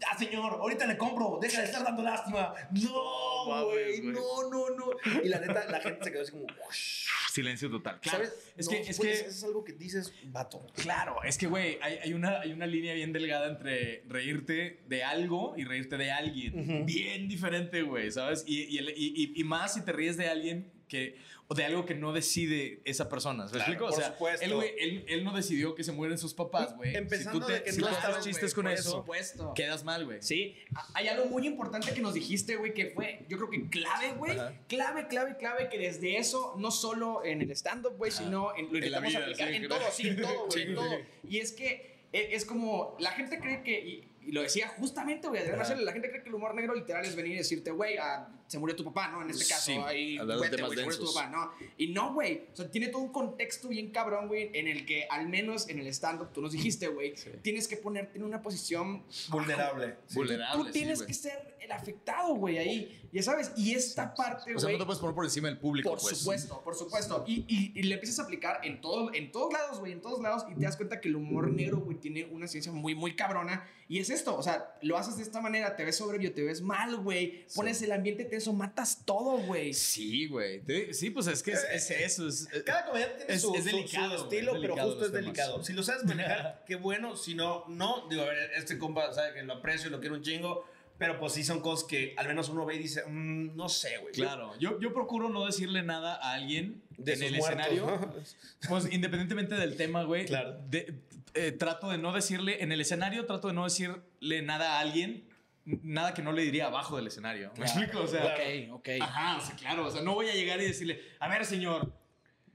[0.00, 2.54] Ya, señor, ahorita le compro, deja de estar dando lástima.
[2.70, 4.00] No, güey.
[4.02, 4.90] no, no, no.
[5.24, 7.08] Y la neta, la gente se quedó así como, "Ush".
[7.38, 8.00] Silencio total.
[8.00, 8.24] Claro.
[8.24, 8.52] ¿sabes?
[8.56, 10.66] Es No, que, es pues, que eso es algo que dices, vato.
[10.74, 15.04] Claro, es que, güey, hay, hay una, hay una línea bien delgada entre reírte de
[15.04, 16.84] algo y reírte de alguien.
[16.84, 18.44] Bien diferente, güey, ¿sabes?
[18.46, 21.16] Y, y- y- y más si te ríes de alguien que,
[21.48, 23.44] o de algo que no decide esa persona.
[23.44, 23.84] ¿Me Claro, explico?
[23.86, 24.44] O sea, supuesto.
[24.44, 26.96] él, güey, él, él no decidió que se mueren sus papás, güey.
[26.96, 28.90] Empezando si tú, te, de que si no haces chistes güey, con por eso.
[28.90, 29.52] Supuesto.
[29.54, 30.18] quedas mal, güey.
[30.22, 33.68] Sí, a- hay algo muy importante que nos dijiste, güey, que fue, yo creo que
[33.68, 34.36] clave, güey.
[34.68, 38.70] Clave, clave, clave, que desde eso, no solo en el stand-up, güey, sino en, lo
[38.70, 39.78] En intentamos vida, aplicar sí, en creo.
[39.78, 40.90] todo, sí, en todo, güey, Sí, en todo.
[40.90, 41.28] sí.
[41.28, 45.28] Y es que e- es como, la gente cree que, y, y lo decía justamente,
[45.28, 45.58] güey, Adrián.
[45.58, 48.28] Marcelo, la gente cree que el humor negro literal es venir y decirte, güey, ah,
[48.48, 49.22] se murió tu papá, ¿no?
[49.22, 51.52] En este caso, Sí, ahí, hablar de vete, güey, se murió tu papá, ¿no?
[51.76, 55.06] Y no, güey, o sea, tiene todo un contexto bien cabrón, güey, en el que
[55.08, 59.04] al menos en el stand-up, tú nos dijiste, güey, tienes que ponerte en una posición
[59.28, 59.96] Vulnerable.
[60.14, 60.64] Vulnerable.
[60.64, 61.14] Tú tienes sí, que güey.
[61.14, 62.94] ser el afectado, güey, ahí.
[63.12, 64.74] Ya sabes, y esta parte, O sea, güey.
[64.74, 66.18] no te puedes poner por encima del público, por pues.
[66.18, 67.24] supuesto, por supuesto.
[67.26, 70.20] Y, y, y le empiezas a aplicar en, todo, en todos lados, güey, en todos
[70.20, 70.44] lados.
[70.50, 73.66] Y te das cuenta que el humor negro, güey, tiene una ciencia muy, muy cabrona.
[73.88, 76.60] Y es esto, o sea, lo haces de esta manera, te ves soberbio, te ves
[76.60, 77.46] mal, güey.
[77.54, 79.74] Pones el ambiente tenso, matas todo, güey.
[79.74, 80.62] Sí, güey.
[80.92, 82.28] Sí, pues es que es, es eso.
[82.28, 85.12] Es, Cada comediante tiene Es- su, es delicado, su estilo, es pero justo es temas.
[85.12, 85.62] delicado.
[85.64, 87.16] Si lo sabes manejar, qué bueno.
[87.16, 88.06] Si no, no.
[88.08, 90.64] Digo, a ver, este compa sabe que lo aprecio y lo quiero un chingo.
[90.98, 93.98] Pero pues sí son cosas que al menos uno ve y dice, "Mm, no sé,
[93.98, 94.12] güey.
[94.12, 97.86] Claro, yo, yo procuro no decirle nada a alguien De en el muertos, escenario.
[97.86, 98.14] ¿no?
[98.68, 100.24] Pues independientemente del tema, güey.
[100.26, 100.58] Claro.
[100.68, 100.94] de-
[101.34, 105.27] eh, trato de no decirle, en el escenario trato de no decirle nada a alguien
[105.82, 107.52] nada que no le diría abajo del escenario.
[107.58, 108.00] ¿Me explico?
[108.00, 108.88] O sea, Ok, ok.
[109.00, 109.86] Ajá, o sea, claro.
[109.86, 111.92] O sea, no voy a llegar y decirle, a ver, señor.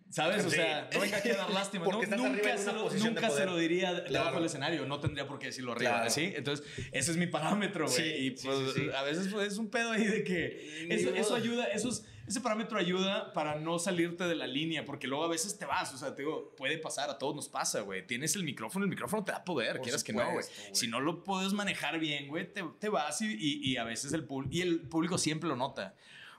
[0.09, 0.45] ¿Sabes?
[0.45, 0.57] O Sí.
[0.57, 1.85] sea, no venga aquí a dar lástima.
[1.85, 4.11] Porque No, nunca se, lo, nunca se lo diría Claro.
[4.11, 4.85] debajo del escenario.
[4.85, 6.09] No tendría por qué decirlo arriba, Claro.
[6.11, 6.31] ¿sí?
[6.35, 7.97] Entonces, ese es mi parámetro, güey.
[7.97, 8.89] Sí, y pues, sí, sí.
[8.95, 12.39] a veces pues, es un pedo ahí de que eso, eso ayuda, eso es- ese
[12.41, 15.97] parámetro ayuda para no salirte de la línea, porque luego a veces te vas, o
[15.97, 18.05] sea, te digo, puede pasar, a todos nos pasa, güey.
[18.07, 20.45] Tienes el micrófono, el micrófono te da poder, Por quieras que no, güey.
[20.71, 24.13] Si no lo puedes manejar bien, güey, te, te vas y, y- y a veces
[24.13, 25.95] el y el público siempre lo nota.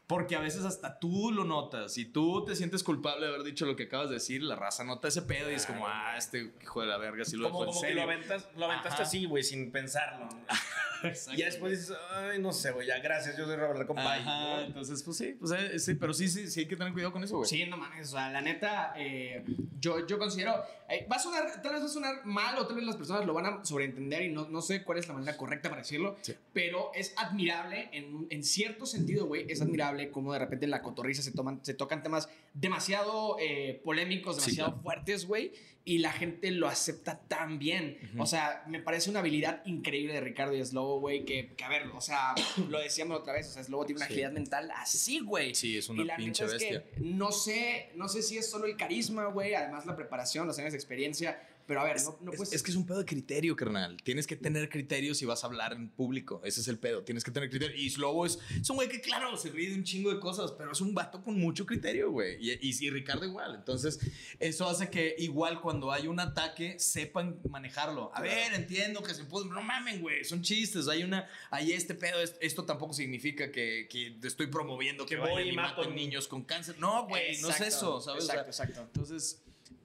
[0.07, 3.65] Porque a veces hasta tú lo notas y tú te sientes culpable de haber dicho
[3.65, 6.53] lo que acabas de decir, la raza nota ese pedo y es como, ah, este
[6.63, 8.95] hijo de la verga, si lo Como, dejó en como que lo, aventas, lo aventaste
[8.95, 9.03] Ajá.
[9.05, 10.29] así, güey, sin pensarlo.
[11.09, 11.35] Exacto.
[11.35, 14.21] y ya después dices, ay, no sé, güey, ya gracias, yo soy Robert Compay.
[14.21, 17.13] Ajá, entonces, pues sí, pues, eh, sí, pero sí, sí, sí hay que tener cuidado
[17.13, 17.49] con eso, güey.
[17.49, 19.45] Sí, no mames, o sea, la neta, eh,
[19.81, 22.77] yo, yo considero, eh, va a sonar, tal vez va a sonar mal o tal
[22.77, 25.37] vez las personas lo van a sobreentender y no, no sé cuál es la manera
[25.37, 26.17] correcta para decirlo,
[26.53, 30.83] pero es admirable, en, en cierto sentido, güey, es admirable cómo de repente en la
[30.83, 34.83] cotorriza se, toman, se tocan temas demasiado eh, polémicos, Sí, demasiado claro.
[34.83, 35.53] fuertes, güey,
[35.87, 37.99] y la gente lo acepta tan bien.
[38.19, 41.69] O sea, me parece una habilidad increíble de Ricardo y Slobo, güey, que, que a
[41.69, 42.35] ver, o sea,
[42.71, 44.13] lo decíamos otra vez, o sea, Slobo tiene una Sí.
[44.15, 45.55] agilidad mental así, güey.
[45.55, 46.85] Sí, es una Y la pinche es que bestia.
[47.01, 50.73] no sé, no sé si es solo el carisma, güey, además la preparación, los años
[50.73, 52.53] de experiencia, pero a ver, no, no Es- puedes...
[52.53, 53.97] es, que es un pedo de criterio, carnal.
[54.03, 56.41] Tienes que tener criterio si vas a hablar en público.
[56.45, 57.03] Ese es el pedo.
[57.03, 57.77] Tienes que tener criterio.
[57.77, 60.53] Y Slobo es, es un güey que, claro, se ríe de un chingo de cosas,
[60.53, 62.37] pero es un vato con mucho criterio, güey.
[62.41, 63.55] Y, y, y Ricardo igual.
[63.55, 63.99] Entonces,
[64.41, 68.11] eso hace que igual cuando hay un ataque, sepan manejarlo.
[68.15, 69.47] A ver, entiendo que se puede.
[69.49, 70.25] No mamen, güey.
[70.25, 70.89] Son chistes.
[70.89, 71.29] Hay una.
[71.51, 72.21] Hay este pedo.
[72.21, 75.81] es- Esto tampoco significa que, que estoy promoviendo que, Que voy vayan y y mato
[75.83, 76.77] maten niños con cáncer.
[76.79, 77.41] No, güey.
[77.41, 78.25] No es eso, ¿sabes?
[78.25, 78.81] Exacto, exacto.
[78.83, 79.41] entonces,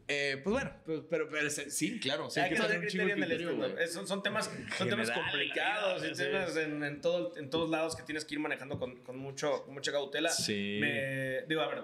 [0.09, 2.27] eh, pues bueno, pues, pero, pero se- sí, claro.
[2.35, 4.45] Hay que tener criterio en el criterio, Son, son temas,
[4.77, 8.03] son temas General, complicados la y vida, temas en, en, todo, en todos lados que
[8.03, 10.29] tienes que ir manejando con, con mucho, con mucha cautela.
[10.29, 10.79] Sí.
[10.81, 11.83] Me, digo, a ver,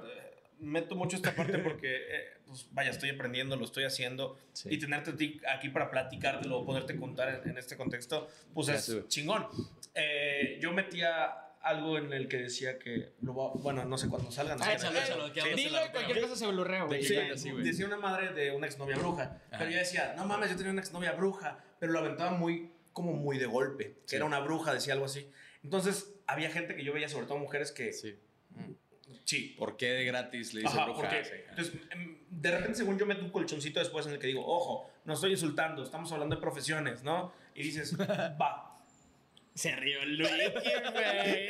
[0.59, 4.38] meto mucho esta parte porque, eh, pues vaya, estoy aprendiendo, lo estoy haciendo.
[4.53, 4.69] Sí.
[4.71, 5.11] Y tenerte
[5.47, 9.07] aquí para platicártelo, poderte contar en, en este contexto, pues Gracias, es güey.
[9.07, 9.47] chingón.
[9.93, 11.36] Eh, yo metía
[11.66, 14.57] algo en el que decía que, lo voy a- bueno, no sé cuándo salgan.
[14.61, 17.03] Ah, échalo, échalo, Sí, Dilo y cualquier cosa se blurrea, güey.
[17.03, 19.41] Sí, Sí, decía una madre de una exnovia bruja.
[19.51, 23.13] Pero yo decía, no mames, yo tenía una exnovia bruja, pero lo aventaba muy, como
[23.13, 23.97] muy de golpe.
[24.07, 25.30] Que era una bruja, decía algo así.
[25.63, 27.91] Entonces, había gente que yo veía, sobre todo mujeres que.
[27.93, 28.18] Sí.
[29.24, 29.55] Sí.
[29.57, 31.01] ¿Por qué de gratis le dice Ajá, bruja?
[31.01, 31.32] porque, Sí.
[31.49, 34.89] entonces, em, de repente, según yo, meto un colchoncito después en el que digo, ojo,
[35.05, 37.34] no estoy insultando, estamos hablando de profesiones, ¿no?
[37.55, 37.95] Y dices,
[38.39, 38.74] va.
[39.55, 40.51] Se rió Luigi,
[40.91, 41.47] güey.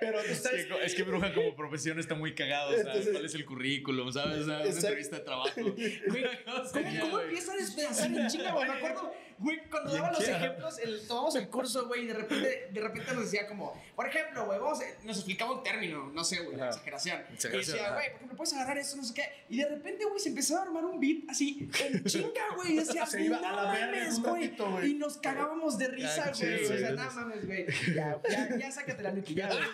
[0.00, 0.66] Pero tú Es sabes.
[0.66, 2.86] que, es que bruja como profesión está muy cagado, ¿sabes?
[2.86, 4.12] Entonces- ¿Cuál es el currículum?
[4.12, 4.40] ¿Sabes?
[4.40, 5.50] O sea, una entrevista de trabajo.
[5.62, 8.68] Güey, ¿Cómo, cómo empieza a despedazar en chinga, güey?
[8.68, 12.06] Me acuerdo, güey, cuando ¿Y en daba los ejemplos, el, tomamos el curso, güey, y
[12.06, 15.62] de repente, de repente nos decía como, por ejemplo, güey, vamos a- nos explicaba un
[15.62, 17.20] término, no sé, güey, la exageración.
[17.32, 19.24] Exageración, Y decía, güey, por ejemplo, puedes agarrar eso, no sé qué.
[19.48, 22.72] Y de repente, güey, se empezaba a armar un beat así, en chinga, güey.
[22.72, 24.22] Y decía, Se iba no a la verga en mames,
[24.60, 24.90] güey.
[24.90, 26.64] Y nos cagábamos de risa, Ah, güey.
[26.64, 27.66] O sea, no mames, güey.
[27.94, 29.60] Ya, ya, ya sácate la ya, güey.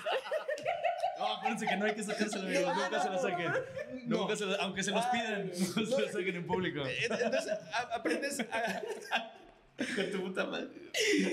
[1.18, 2.76] No, acuérdense que no hay que sacárselo, amigos.
[2.76, 3.52] Nunca se lo saquen.
[4.06, 6.82] Nunca se lo- aunque se los pidan, no se lo saquen en público.
[6.86, 7.54] Entonces,
[7.92, 8.82] aprendes a.
[9.94, 10.68] Con tu puta madre.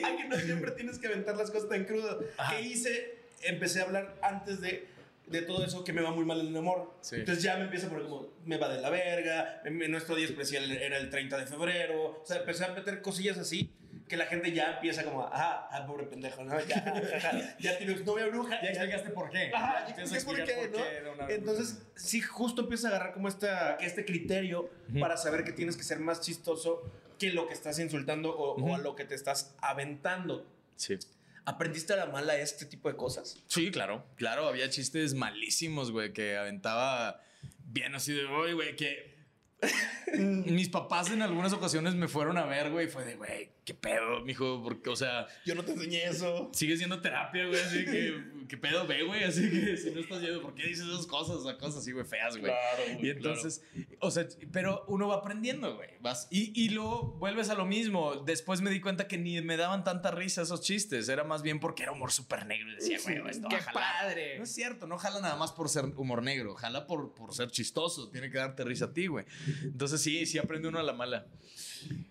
[0.04, 2.18] A que no siempre tienes que aventar las cosas tan crudas.
[2.52, 3.16] ¿Qué hice?
[3.41, 4.88] Empecé a hablar antes de,
[5.28, 6.93] de todo eso que me va muy mal en el amor.
[7.02, 7.16] Sí.
[7.18, 9.62] Entonces ya me empieza a poner como, me va de la verga.
[9.66, 12.22] en- nuestro día especial era el 30 de febrero.
[12.22, 13.72] O sea, empecé a meter cosillas así
[14.08, 16.60] que la gente ya empieza como, ajá, ah, pobre pendejo, ¿no?
[16.68, 18.62] Ya, ya tiene novia bruja.
[18.62, 19.52] Ya explicaste por qué.
[19.52, 20.78] Ajá, Ya expliqué por qué, por ¿no?
[20.86, 24.70] qué era una- Entonces, sí, justo empieza a agarrar como esta, este criterio
[25.00, 26.84] para saber que tienes que ser más chistoso
[27.18, 30.45] que lo que estás insultando o, o a lo que te estás aventando.
[30.76, 30.97] Sí.
[31.45, 33.41] ¿Aprendiste a la mala este tipo de cosas?
[33.47, 34.03] Sí, claro.
[34.16, 37.22] Claro, había chistes malísimos, güey, que aventaba
[37.68, 39.16] bien así de, oye, güey, que...
[40.18, 43.74] Mis papás en algunas ocasiones me fueron a ver, güey, y fue de, güey, qué
[43.74, 46.49] pedo, mijo, porque, o sea, Yo no te enseñé eso.
[46.53, 50.22] sigue siendo terapia, güey, así que, qué pedo, ve, güey, así que si no estás
[50.22, 51.38] yendo, ¿por qué dices esas cosas?
[51.38, 52.51] O sea, cosas así, güey, feas, güey.
[52.51, 53.63] Claro, güey, Y entonces,
[53.99, 58.18] o sea, pero uno va aprendiendo, güey, vas, y, y luego vuelves a lo mismo.
[58.18, 61.59] Después me di cuenta que ni me daban tanta risa esos chistes, era más bien
[61.59, 63.84] porque era humor súper negro y decía, güey, esto va Qué a jalar.
[64.01, 64.38] padre.
[64.38, 67.49] No es cierto, no jala nada más por ser humor negro, jala por, por ser
[67.49, 69.26] chistoso, tiene que darte risa a ti, güey.
[69.63, 71.26] Entonces sí, sí aprende uno a la mala.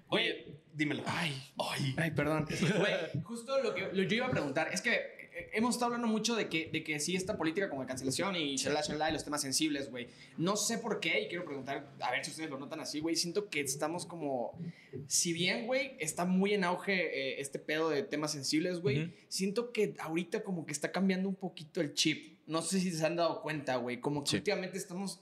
[0.09, 1.03] Oye, dímelo.
[1.07, 2.47] Ay, ay, ay, perdón.
[2.49, 6.07] Güey, justo lo que lo- yo iba a preguntar es que eh, hemos estado hablando
[6.07, 9.13] mucho de que, de que sí, esta política como de cancelación y shalala, shalala, y
[9.15, 10.09] los temas sensibles, güey.
[10.39, 13.17] No sé por qué, y quiero preguntar, a ver si ustedes lo notan así, güey.
[13.17, 14.57] Siento que estamos como.
[15.09, 19.73] Si bien, güey, está muy en auge eh, este pedo de temas sensibles, güey, siento
[19.73, 22.39] que ahorita como que está cambiando un poquito el chip.
[22.47, 24.01] No sé si se han dado cuenta, güey.
[24.01, 25.21] Como que últimamente estamos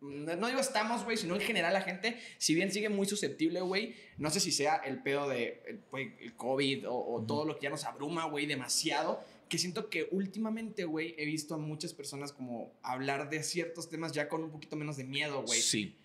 [0.00, 3.94] no digo estamos, güey, sino en general la gente, si bien sigue muy susceptible, güey,
[4.16, 7.64] no sé si sea el pedo de güey, el COVID o, o todo lo que
[7.64, 12.32] ya nos abruma, güey, demasiado, que siento que últimamente, güey, he visto a muchas personas
[12.32, 15.60] como hablar de ciertos temas ya con un poquito menos de miedo, güey.
[15.60, 15.96] Sí.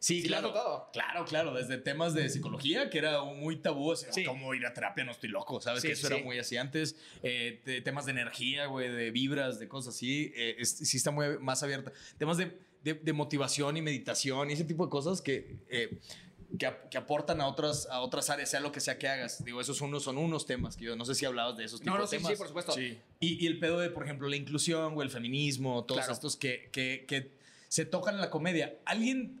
[0.00, 0.88] Sí, claro.
[0.94, 1.52] Claro, claro.
[1.54, 3.92] Desde temas de psicología, que era muy tabú.
[3.92, 5.04] así, ¿Cómo ir a terapia?
[5.04, 5.60] No estoy loco.
[5.60, 5.82] ¿Sabes?
[5.82, 6.96] Sí, que eso era muy así antes.
[7.22, 10.32] Eh, de temas de energía, güey, de vibras, de cosas así.
[10.34, 11.92] eh, es- sí está muy más abierta.
[12.16, 12.50] Temas de,
[12.84, 15.56] de- de motivación y meditación y ese tipo de cosas que.
[15.68, 15.98] eh,
[16.58, 19.44] que, que aportan a otras, a otras áreas, sea lo que sea que hagas.
[19.44, 21.94] Digo, esos unos, son unos temas que yo no sé si hablabas de esos tipos
[21.94, 22.32] no, de sí, temas.
[22.32, 22.80] sí, por supuesto.
[22.80, 26.12] Y, y el pedo de, por ejemplo, la inclusión o el feminismo, todos Claro.
[26.12, 27.30] estos que, que, que
[27.68, 28.74] se tocan en la comedia.
[28.84, 29.40] ¿Alguien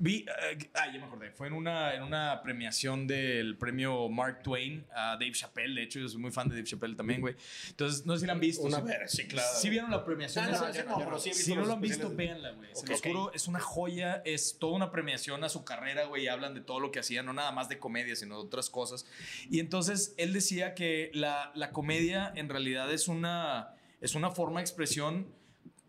[0.00, 1.30] Vi, eh, ah, ya me acordé.
[1.30, 5.74] Fue en una, en una premiación del premio Mark Twain a Dave Chappelle.
[5.74, 7.34] De hecho, yo soy muy fan de Dave Chappelle también, güey.
[7.68, 8.62] Entonces, no sé si la han visto.
[8.62, 9.48] Una Sí- vez, sí, claro.
[9.56, 10.44] ¿Sí vieron la premiación?
[10.46, 12.70] Ah, no, yo no, pero sí he visto si no lo han visto, véanla, güey.
[12.74, 12.88] Se Ok.
[12.90, 14.22] los juro, es una joya.
[14.24, 16.24] Es toda una premiación a su carrera, güey.
[16.24, 18.70] y Hablan de todo lo que hacía, no nada más de comedia, sino de otras
[18.70, 19.06] cosas.
[19.50, 24.60] Y entonces, él decía que la, la comedia en realidad es una, es una forma
[24.60, 25.28] de expresión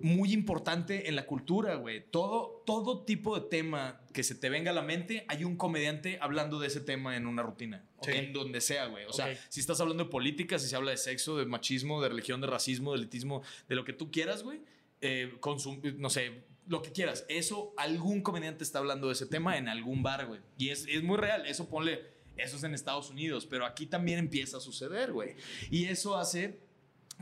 [0.02, 2.10] muy importante en la cultura, güey.
[2.10, 6.18] Todo, todo tipo de tema que se te venga a la mente, hay un comediante
[6.22, 7.86] hablando de ese tema en una rutina.
[8.02, 8.12] Sí.
[8.14, 9.06] En donde sea, güey.
[9.06, 12.10] O sea, si estás hablando de política, si se habla de sexo, de machismo, de
[12.10, 14.62] religión, de racismo, de elitismo, de lo que tú quieras, güey.
[15.02, 15.34] eh,
[15.98, 17.26] no sé, lo que quieras.
[17.28, 20.40] Eso, algún comediante está hablando de ese tema en algún bar, güey.
[20.58, 21.46] Y es, es muy real.
[21.46, 22.02] Eso ponle,
[22.38, 25.36] eso es en Estados Unidos, pero aquí también empieza a suceder, güey.
[25.72, 26.60] Y eso hace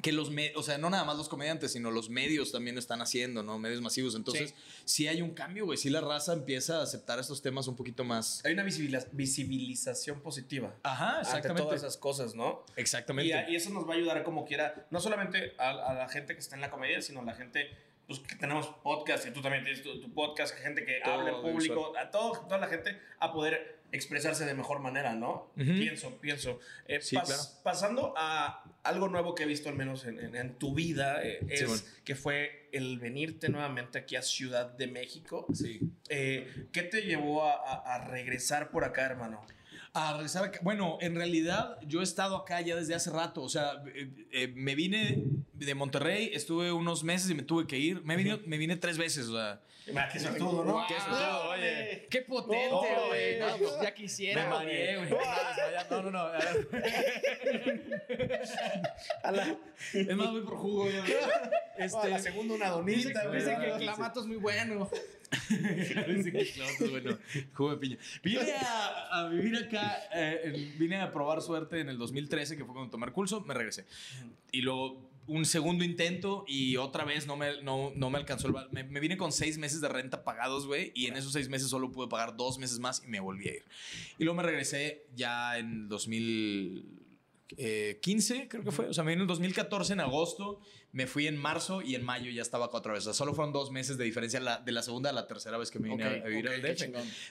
[0.02, 3.02] que los medios, o sea, no nada más los comediantes, sino los medios también están
[3.02, 3.58] haciendo, ¿no?
[3.58, 4.16] Medios masivos.
[4.16, 4.54] Entonces,
[4.86, 5.78] sí, hay un cambio, güey.
[5.78, 8.46] Sí la raza empieza a aceptar estos temas un poquito más.
[8.46, 10.76] Hay una visibiliza- visibilización positiva.
[10.84, 11.64] Ajá, Ante exactamente.
[11.64, 12.64] todas esas cosas, ¿no?
[12.76, 13.46] Exactamente.
[13.52, 16.40] Y, eso nos va a ayudar como quiera, no solamente a, a la gente que
[16.40, 17.68] está en la comedia, sino a la gente
[18.06, 21.30] pues, que tenemos podcast, y tú también tienes tu, tu podcast, gente que Todo habla
[21.32, 21.98] en público, audiovisual.
[22.08, 25.52] a todo, toda la gente a poder expresarse de mejor manera, ¿no?
[25.56, 26.60] Pienso, pienso.
[26.88, 27.42] Eh, Sí, pas- claro.
[27.64, 31.40] Pasando a algo nuevo que he visto al menos en, en- en tu vida, eh,
[31.50, 31.82] es Sí, bueno.
[32.04, 35.48] que fue el venirte nuevamente aquí a Ciudad de México.
[35.54, 35.80] Sí.
[36.10, 39.46] Eh, ¿Qué te llevó a, a- a regresar por acá, hermano?
[39.98, 40.60] A regresar acá.
[40.62, 43.42] Bueno, en realidad yo he estado acá ya desde hace rato.
[43.42, 45.24] O sea, eh, eh, me vine
[45.54, 48.04] de Monterrey, estuve unos meses y me tuve que ir.
[48.04, 49.28] Me vine, me vine tres veces.
[49.28, 49.60] O sea,
[50.12, 50.86] Qué suertudo, ¿no?
[50.88, 52.08] Qué suertudo, oye.
[52.12, 53.40] Qué potente, güey.
[53.40, 54.44] No, pues ya quisiera.
[54.44, 55.10] me mareé, güey.
[55.90, 56.20] No, no, no.
[56.20, 56.68] a ver.
[59.94, 60.88] Es más, voy por jugo.
[61.78, 63.40] Este, la segunda una donita, güey.
[63.40, 64.90] dice que el clamato es muy bueno.
[66.78, 67.18] Pues, bueno,
[67.54, 67.98] jugo piña.
[68.24, 72.92] Vine a, vivir acá, eh, vine a probar suerte en el 2013, que fue cuando
[72.92, 73.86] tomé el curso, me regresé.
[74.52, 78.56] Y luego un segundo intento y otra vez no me, no, no me alcanzó el...
[78.72, 81.70] Me, me vine con seis meses de renta pagados, güey, y en esos seis meses
[81.70, 83.66] solo pude pagar dos meses más y me volví a ir.
[84.18, 85.90] Y luego me regresé ya en
[87.50, 88.88] 2015, creo que fue.
[88.88, 90.60] O sea, me vine en 2014, en agosto,
[90.92, 93.02] me fui en marzo y en mayo ya estaba acá otra vez.
[93.02, 95.58] O sea, solo fueron dos meses de diferencia la- de la segunda a la tercera
[95.58, 96.84] vez que me vine a, a vivir ok, al DF.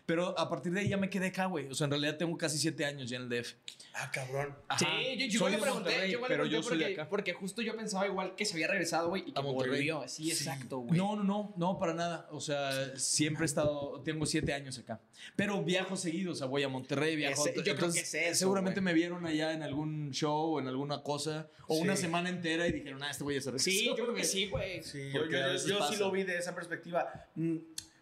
[0.05, 1.69] Pero a partir de ahí ya me quedé acá, güey.
[1.69, 3.55] O sea, en realidad tengo casi siete años ya en el DF.
[3.95, 4.55] Ah, cabrón.
[4.69, 4.79] Ajá.
[4.79, 6.79] Sí, yo, yo Soy igual le pregunté, Monterrey, yo igual le pero pregunté yo soy
[6.79, 7.09] porque, acá.
[7.09, 9.71] porque justo yo pensaba igual que se había regresado, güey, y que A Monterrey.
[9.91, 10.09] volvió.
[10.09, 10.97] Sí, exacto, güey.
[10.99, 12.29] No, no, no, no, para nada.
[12.31, 15.01] O sea, siempre he estado, tengo siete años acá.
[15.35, 17.43] Pero viajo seguido, o sea, voy a Monterrey, viajo.
[17.47, 20.61] Ese- yo creo entonces, que es eso, Seguramente me vieron allá en algún show o
[20.61, 21.83] en alguna cosa, o Sí.
[21.83, 23.71] una semana entera y dijeron, ah, este güey ya se regresó.
[23.71, 24.83] Sí, yo creo que sí, güey.
[24.83, 27.27] Sí, yo, yo- yo sí lo vi de esa perspectiva.
[27.35, 27.57] Mm,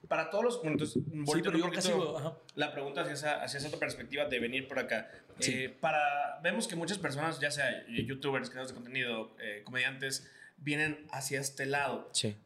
[0.08, 0.56] Para todos los.
[0.58, 4.26] bueno, Entonces, volteo pero yo casi lo- la pregunta hacia esa, hacia esa otra perspectiva
[4.26, 5.10] de venir por acá.
[5.38, 5.52] Sí.
[5.64, 11.06] Eh, para, vemos que muchas personas, ya sea youtubers, creadores de contenido, eh, comediantes, vienen
[11.10, 12.10] hacia este lado.
[12.12, 12.36] Sí.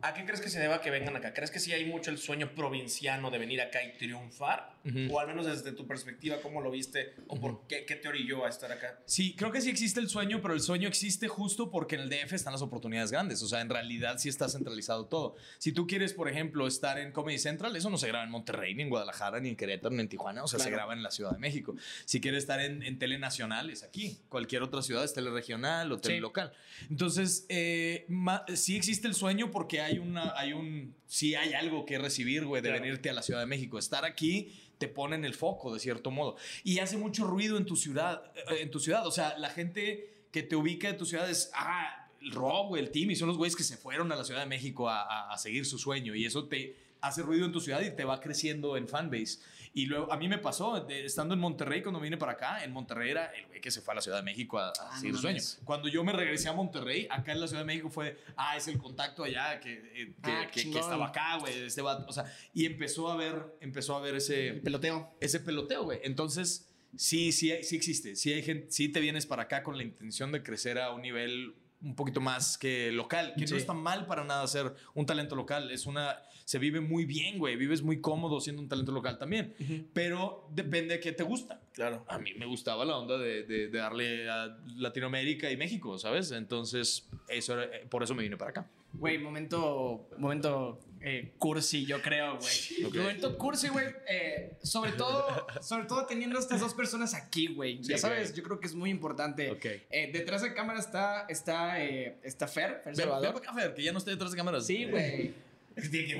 [0.00, 1.34] ¿A qué crees que se deba que vengan acá?
[1.34, 4.77] ¿Crees que sí hay mucho el sueño provinciano de venir acá y triunfar?
[5.10, 7.14] O al menos desde tu perspectiva, ¿cómo lo viste?
[7.26, 9.00] ¿O por qué, qué te orilló a estar acá?
[9.04, 12.08] Sí, creo que sí existe el sueño, pero el sueño existe justo porque en el
[12.08, 13.42] DF están las oportunidades grandes.
[13.42, 15.36] O sea, en realidad sí está centralizado todo.
[15.58, 18.74] Si tú quieres, por ejemplo, estar en Comedy Central, eso no se graba en Monterrey,
[18.74, 20.42] ni en Guadalajara, ni en Querétaro, ni en Tijuana.
[20.44, 21.74] O sea, se graba en la Ciudad de México.
[22.04, 24.18] Si quieres estar en, en tele nacional, es aquí.
[24.28, 26.20] Cualquier otra ciudad es tele regional o tele Sí.
[26.20, 26.52] local.
[26.90, 28.06] Entonces, eh,
[28.54, 30.94] sí existe el sueño porque hay, una, hay un.
[31.08, 32.82] Sí hay algo que recibir, güey, de Claro.
[32.84, 33.78] venirte a la Ciudad de México.
[33.78, 36.36] Estar aquí te pone en el foco, de cierto modo.
[36.62, 38.30] Y hace mucho ruido en tu ciudad.
[38.50, 39.06] eh, En tu ciudad.
[39.06, 42.82] O sea, la gente que te ubica de tu ciudad es, ah, el Rob, güey,
[42.82, 45.32] el Timmy, son los güeyes que se fueron a la Ciudad de México a, a-
[45.32, 48.20] a seguir su sueño y eso te hace ruido en tu ciudad y te va
[48.20, 49.38] creciendo en fanbase.
[49.74, 52.72] Y luego, a mí me pasó, de- estando en Monterrey, cuando vine para acá, en
[52.72, 55.12] Monterrey era el güey que se fue a la Ciudad de México a, a seguir
[55.12, 55.40] no su sueño.
[55.64, 58.66] Cuando yo me regresé a Monterrey, acá en la Ciudad de México fue, ah, es
[58.68, 62.04] el contacto allá que, eh, que, Ah, que- que estaba acá, güey, este vato.
[62.08, 65.12] O sea, y empezó a ver, empezó a ver ese peloteo.
[65.20, 66.00] ese peloteo, güey.
[66.02, 68.16] Entonces, sí, sí, sí existe.
[68.16, 71.02] Sí, hay gente, sí te vienes para acá con la intención de crecer a un
[71.02, 73.54] nivel un poquito más que local, que Sí.
[73.54, 75.70] no está mal para nada ser un talento local.
[75.70, 77.54] Es una, se vive muy bien, güey.
[77.56, 79.54] Vives muy cómodo siendo un talento local también.
[79.92, 81.60] Pero depende de qué te gusta.
[81.72, 82.04] Claro.
[82.08, 86.32] A mí me gustaba la onda de, de- de darle a Latinoamérica y México, ¿sabes?
[86.32, 88.70] Entonces, eso era- eh, por eso me vine para acá.
[88.94, 92.84] Güey, momento, momento eh, cursi, yo creo, güey.
[92.84, 92.94] Ok.
[92.96, 93.86] Momento cursi, güey.
[94.06, 97.82] eh, sobre todo, sobre todo teniendo estas dos personas aquí, güey.
[97.82, 99.50] Sí, ya sabes, yo creo que es muy importante.
[99.90, 103.34] Eh, detrás de cámara está, está, eh, está Fer, Fer Salvador.
[103.34, 104.66] para acá, Fer, que ya no esté detrás de cámaras.
[104.66, 105.32] Sí, güey.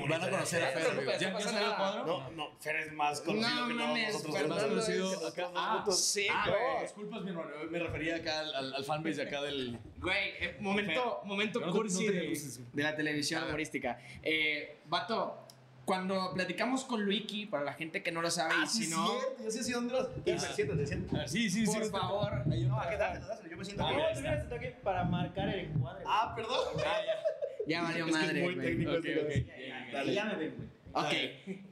[0.09, 2.05] Van a conocer a Fer, No te ¿Ya no ya salió el cuadro?
[2.05, 4.47] No, no, Fer es más conocido No que no, mames, nosotros dos.
[4.49, 5.49] más conocido es- acá.
[5.55, 6.75] Ah, sí, Ah, güey.
[6.75, 7.49] no, disculpas, mi hermano.
[7.69, 9.77] Me refería acá al, al, al fanbase de acá del.
[9.97, 12.39] Güey, eh, momento, momento No, no, cursi no te de,
[12.73, 13.99] de la televisión A humorística.
[14.23, 15.45] Eh, vato,
[15.85, 19.11] cuando platicamos con Luiki, para la gente que no lo sabe, y si no,
[19.43, 20.07] Yo sí sé dónde vas.
[20.55, 21.15] Siéntate, siéntate.
[21.15, 21.73] A ver, sí, sí, sí.
[21.79, 22.45] por favor.
[22.47, 23.49] No, aquí dáselo, dáselo.
[23.49, 24.81] Yo me siento Ah, mira, ahí está.
[24.83, 26.05] para marcar el cuadro.
[26.07, 26.59] Ah, perdón.
[26.77, 26.83] Ya
[27.83, 28.67] valió Es que es madre, muy güey.
[28.67, 29.25] técnico Ok, este ok.
[29.25, 29.45] güey.
[29.91, 30.13] Dale.
[30.13, 30.69] Ya me ven, güey.
[30.91, 31.13] Ok,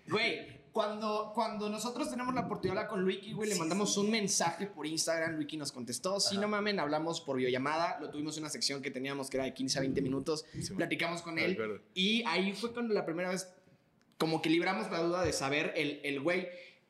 [0.09, 4.85] güey, cuando, cuando nosotros tenemos la oportunidad con Luiki, güey, le mandamos un mensaje por
[4.85, 8.83] Instagram, Luiki nos contestó, si no mamen, hablamos por videollamada, lo tuvimos en una sección
[8.83, 10.45] que teníamos que era de 15 a 20 minutos,
[10.75, 13.51] platicamos con Me él, y ahí fue cuando la primera vez
[14.19, 16.47] como que libramos la duda de saber el, el güey,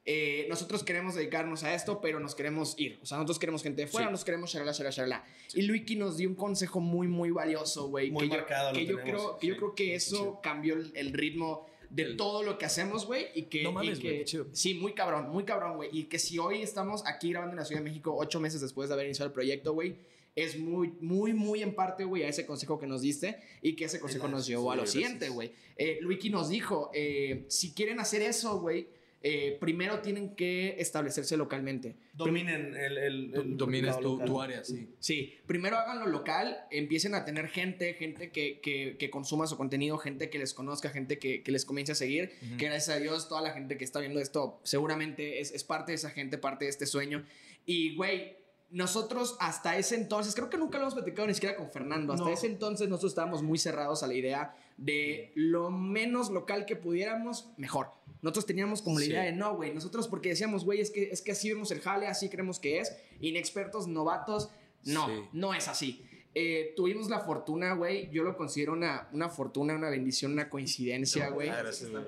[0.09, 2.97] eh, nosotros queremos dedicarnos a esto, pero nos queremos ir.
[3.03, 4.11] O sea, nosotros queremos gente de fuera, Sí.
[4.13, 5.25] nos queremos shalala, shalala, shalala.
[5.53, 8.09] Y Luiki nos dio un consejo muy, muy valioso, güey.
[8.09, 9.57] Muy que yo- marcado lo que yo, tenemos, creo, que yo sí.
[9.59, 13.27] creo que eso cambió el, el ritmo de El- todo lo que hacemos, güey.
[13.35, 13.63] Y que.
[13.63, 14.23] No mames, güey.
[14.53, 15.89] Sí, muy cabrón, muy cabrón, güey.
[15.91, 18.87] Y que si hoy estamos aquí grabando en la Ciudad de México, ocho meses después
[18.87, 19.95] de haber iniciado el proyecto, güey.
[20.35, 23.85] Es muy, muy, muy en parte, güey, a ese consejo que nos diste y que
[23.85, 24.93] ese consejo nos llevó a lo gracias.
[25.03, 25.51] siguiente, güey.
[25.75, 28.87] Eh, Luiki nos dijo, eh, si quieren hacer eso, güey,
[29.23, 31.95] eh, primero tienen que establecerse localmente.
[32.13, 32.97] Dominen el.
[32.97, 34.89] el, el Domines tu, área, sí.
[34.99, 39.97] Sí, primero háganlo local, empiecen a tener gente, gente que, que, que consuma su contenido,
[39.97, 43.27] gente que les conozca, gente que, que les comience a seguir, que gracias a Dios
[43.27, 46.65] toda la gente que está viendo esto seguramente es, es parte de esa gente, parte
[46.65, 47.25] de este sueño.
[47.65, 48.37] Y, güey,
[48.69, 52.25] nosotros hasta ese entonces, creo que nunca lo hemos platicado ni siquiera con Fernando, hasta
[52.25, 52.33] No.
[52.33, 57.49] ese entonces nosotros estábamos muy cerrados a la idea de lo menos local que pudiéramos,
[57.57, 57.89] mejor.
[58.21, 59.11] Nosotros teníamos como la Sí.
[59.11, 61.81] idea de no, güey, nosotros porque decíamos, güey, es que, es que así vemos el
[61.81, 64.49] jale, así creemos que es, inexpertos, novatos,
[64.85, 65.13] no, Sí.
[65.33, 66.03] no es así.
[66.35, 71.29] Eh, tuvimos la fortuna, güey, yo lo considero una, una fortuna, una bendición, una coincidencia,
[71.29, 72.03] güey, gracias, güey.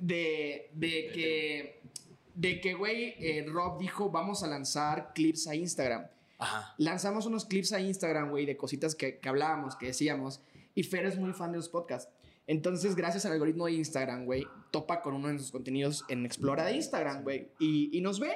[0.00, 1.80] de, de que,
[2.34, 6.06] de que, güey, eh, Rob dijo, vamos a lanzar clips a Instagram.
[6.38, 6.74] Ajá.
[6.78, 10.40] Lanzamos unos clips a Instagram, güey, de cositas que, que hablábamos, que decíamos,
[10.74, 12.12] y Fer es muy fan de los podcasts.
[12.46, 16.64] Entonces, gracias al algoritmo de Instagram, güey, topa con uno de nuestros contenidos en Explora
[16.64, 18.32] de Instagram, güey, y, y nos ve.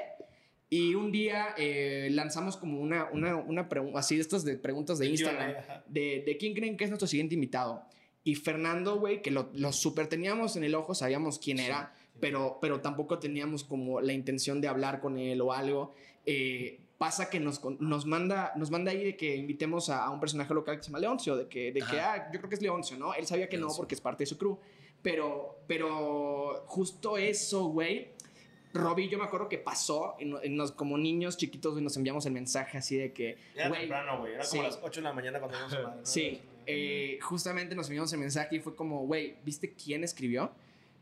[0.69, 5.07] Y un día eh, lanzamos como una, una, una pregunta, así estas de preguntas de
[5.07, 5.55] Instagram,
[5.87, 7.83] de, de quién creen que es nuestro siguiente invitado.
[8.25, 12.59] Y Fernando, güey, que lo, lo super teníamos en el ojo, sabíamos quién era, pero,
[12.61, 15.95] pero tampoco teníamos como la intención de hablar con él o algo.
[16.25, 20.11] Eh, pasa que nos, con- nos, manda, nos manda ahí de que invitemos a, a
[20.11, 22.55] un personaje local que se llama Leoncio, de que, de que ah, yo creo que
[22.57, 23.13] es Leoncio, ¿no?
[23.15, 24.59] Él sabía que no porque es parte de su crew,
[25.03, 28.15] pero, pero justo eso, güey.
[28.73, 30.17] Robbie, yo me acuerdo que pasó,
[30.51, 34.19] nos, como niños chiquitos, y nos enviamos el mensaje así de que, Era güey, temprano,
[34.21, 34.35] güey.
[34.35, 34.67] Era como sí.
[34.69, 35.97] las 8 de la mañana cuando íbamos a madre.
[36.01, 36.07] ¿no?
[36.07, 40.51] Sí, eh, justamente nos enviamos el mensaje y fue como, güey, ¿viste quién escribió?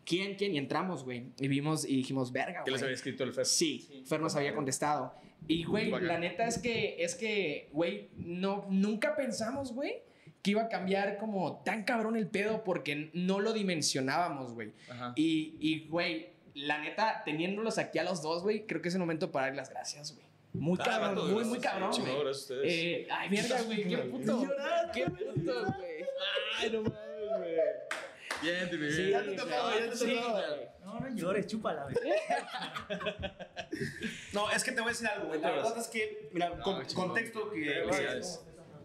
[0.05, 0.55] ¿Quién, quién?
[0.55, 1.24] Y entramos, güey.
[1.40, 2.88] Y vimos y dijimos, verga, ¿Qué les güey.
[2.90, 3.47] había escrito el Fer?
[3.47, 5.12] Sí, Fer nos había contestado.
[5.47, 10.03] Y, güey, la neta es que, es que, güey, no, nunca pensamos, güey,
[10.42, 14.72] que iba a cambiar como tan cabrón el pedo porque no lo dimensionábamos, güey.
[15.16, 19.01] Y, y, güey, la neta, teniéndolos aquí a los dos, güey, creo que es el
[19.01, 20.24] momento para darles las gracias, güey.
[20.55, 22.14] Muy Ah, cabrón, muy, muy cabrón, güey.
[22.64, 24.47] Eh, ay, mierda, güey, qué puto.
[24.92, 26.05] Qué puto, güey.
[26.59, 27.57] Ay, no mames, güey.
[28.43, 30.68] Bien, te Sí, ya te tocó, ya te güey.
[30.85, 31.97] No, no llores, chúpala, güey.
[34.32, 35.41] No, es que te voy a decir algo, güey.
[35.41, 37.85] La verdad es que, mira, contexto que.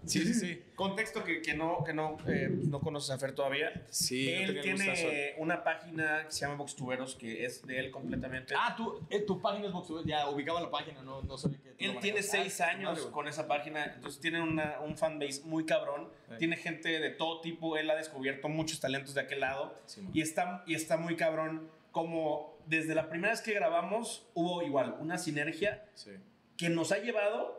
[0.05, 0.63] Sí, sí, sí.
[0.75, 3.85] Contexto que, que no, que no, eh, no conoces a Fer todavía.
[3.89, 8.53] Sí, Él tiene una página que se llama Boxtuberos, que es de él completamente.
[8.57, 11.69] Ah, tú, eh, tu página es Boxer, ya ubicaba la página, no, no sabía que.
[11.85, 16.09] Él tiene seis Ah, años con esa página, entonces tiene una, un fanbase muy cabrón.
[16.29, 16.35] Sí.
[16.39, 17.77] Tiene gente de todo tipo.
[17.77, 19.75] Él ha descubierto muchos talentos de aquel lado.
[19.85, 21.69] Sí, y, está, y está muy cabrón.
[21.91, 26.11] Como desde la primera vez que grabamos, hubo igual una sinergia Sí.
[26.55, 27.58] que nos ha llevado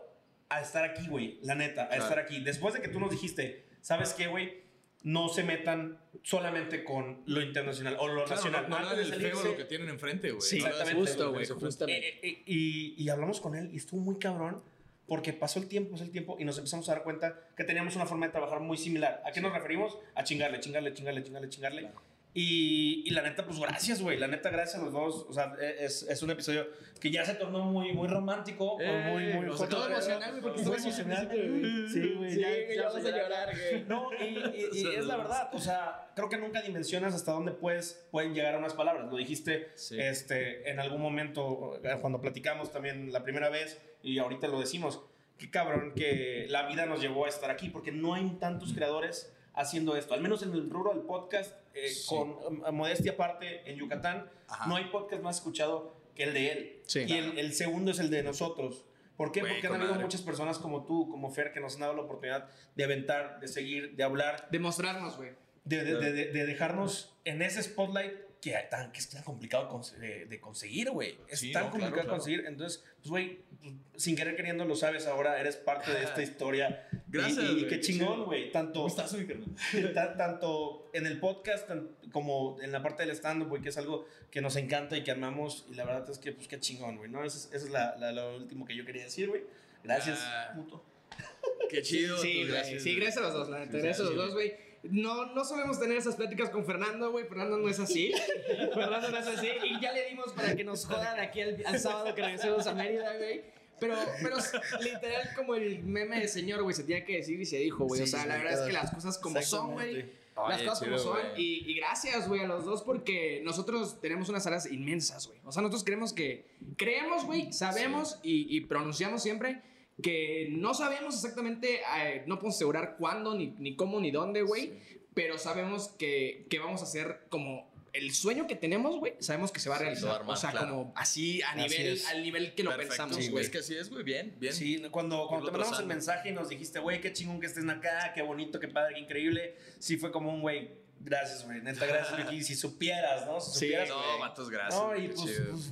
[0.50, 1.38] a estar aquí, güey.
[1.42, 2.02] La neta, a Claro.
[2.02, 2.40] estar aquí.
[2.40, 4.60] Después de que tú nos dijiste, ¿sabes qué, güey?
[5.02, 8.68] No se metan solamente con lo internacional o lo Claro, nacional.
[8.68, 10.42] no, no den el feo lo que tienen enfrente, güey.
[10.42, 11.00] Sí, No exactamente.
[11.00, 11.46] justo, güey.
[11.46, 12.08] Justamente.
[12.08, 14.62] Eh, eh, y, y hablamos con él y estuvo muy cabrón
[15.06, 17.96] porque pasó el tiempo, pasó el tiempo y nos empezamos a dar cuenta que teníamos
[17.96, 19.22] una forma de trabajar muy similar.
[19.24, 19.98] ¿A qué nos referimos?
[20.14, 21.90] A chingarle, chingarle, chingarle, chingarle, chingarle.
[22.32, 24.16] Y, y la neta, pues gracias, güey.
[24.16, 25.26] La neta, gracias a los dos.
[25.28, 26.64] O sea, es, es un episodio
[27.00, 28.78] que ya se tornó muy, muy romántico.
[28.80, 31.26] Eh, muy, muy o sea, todo emocional, güey, porque estamos emocional.
[31.26, 31.88] güey.
[31.88, 32.30] Sí, güey.
[32.32, 33.84] Sí, ya- ya ya vas a llorar, güey.
[33.84, 35.50] No, y, y- y es la verdad.
[35.52, 39.10] O sea, creo que nunca dimensionas hasta dónde puedes, pueden llegar a unas palabras.
[39.10, 39.98] Lo dijiste Sí.
[40.00, 45.02] este, en algún momento, eh, cuando platicamos también la primera vez, y ahorita lo decimos.
[45.36, 49.34] Qué cabrón que la vida nos llevó a estar aquí, porque no hay tantos creadores
[49.60, 50.14] haciendo esto.
[50.14, 52.06] Al menos en el rubro del podcast, eh, Sí.
[52.08, 54.66] con um, modestia aparte, en Yucatán, Ajá.
[54.66, 56.82] no hay podcast más escuchado que el de él.
[56.86, 57.04] Sí.
[57.06, 58.84] y el, el segundo es el de nosotros.
[59.16, 59.40] ¿Por qué?
[59.40, 60.04] Güey, Porque han habido madre.
[60.04, 63.48] muchas personas como tú, como Fer, que nos han dado la oportunidad de aventar, de
[63.48, 65.30] seguir, de hablar, Demostrarnos, güey.
[65.64, 69.68] de, de- de- de- de dejarnos en ese spotlight que, tan, que es tan complicado
[69.68, 71.18] cons- de, de conseguir, güey.
[71.28, 72.18] Es Sí, tan no, complicado claro, claro.
[72.18, 72.44] conseguir.
[72.46, 76.88] Entonces, pues, güey, pues, sin querer queriendo lo sabes ahora, eres parte de esta historia.
[77.08, 78.50] Gracias, Y, y güey, qué chingón, güey.
[78.50, 78.86] Tanto,
[80.16, 84.06] tanto en el podcast tan- como en la parte del stand-up, güey, que es algo
[84.30, 85.66] que nos encanta y que amamos.
[85.70, 87.24] Y la verdad es que, pues, qué chingón, güey, ¿no?
[87.24, 89.42] Eso es, eso es la, la- lo último que yo quería decir, güey.
[89.84, 90.52] Gracias, Ah.
[90.54, 90.84] puto.
[91.70, 92.18] Qué chido.
[92.18, 92.48] Sí, güey.
[92.48, 93.72] gracias, Sí, gracias a los dos, la neta.
[93.78, 94.52] Gracias a los dos, güey.
[94.82, 97.26] No, no solemos tener esas pláticas con Fernando, güey.
[97.26, 98.12] Fernando no es así.
[98.74, 99.48] Fernando no es así.
[99.64, 102.74] Y ya le dimos para que nos jodan aquí al, al sábado que regresemos a
[102.74, 103.42] Mérida, güey.
[103.78, 104.36] Pero, pero
[104.80, 108.02] literal, como el meme de señor, güey, se tenía que decir y se dijo, güey.
[108.02, 110.04] o Sí, sea, la sí, verdad es que las cosas como son, güey.
[110.36, 111.18] Las cosas como son.
[111.36, 115.38] Y, y gracias, güey, a los dos porque nosotros tenemos unas áreas inmensas, güey.
[115.44, 116.44] O sea, nosotros creemos que.
[116.76, 119.62] Creemos, güey, sabemos y, y pronunciamos siempre
[120.02, 124.74] que no sabemos exactamente, eh, no podemos asegurar cuándo, ni, ni cómo, ni dónde, güey.
[125.14, 127.68] Pero sabemos que, que vamos a hacer como.
[127.92, 130.20] El sueño que tenemos, güey, sabemos que se va a Se va a realizar.
[130.20, 130.68] armar, o sea, claro.
[130.68, 132.06] como así, a Así nivel, es.
[132.06, 133.44] al nivel que lo Perfecto, pensamos, sí, güey.
[133.44, 134.04] Es que así es, güey.
[134.04, 134.52] Bien, bien.
[134.54, 137.68] Sí, cuando, cuando te mandamos el mensaje y nos dijiste, güey, qué chingón que estén
[137.68, 139.56] acá, qué bonito, qué padre, qué increíble.
[139.80, 140.70] Sí, fue como un güey,
[141.00, 142.42] gracias, güey, neta, gracias, Vicky.
[142.44, 143.40] Si supieras, ¿no?
[143.40, 144.18] Si Sí, supieras, No, güey.
[144.20, 144.74] vatos, gracias.
[144.80, 145.20] No, güey, y pues,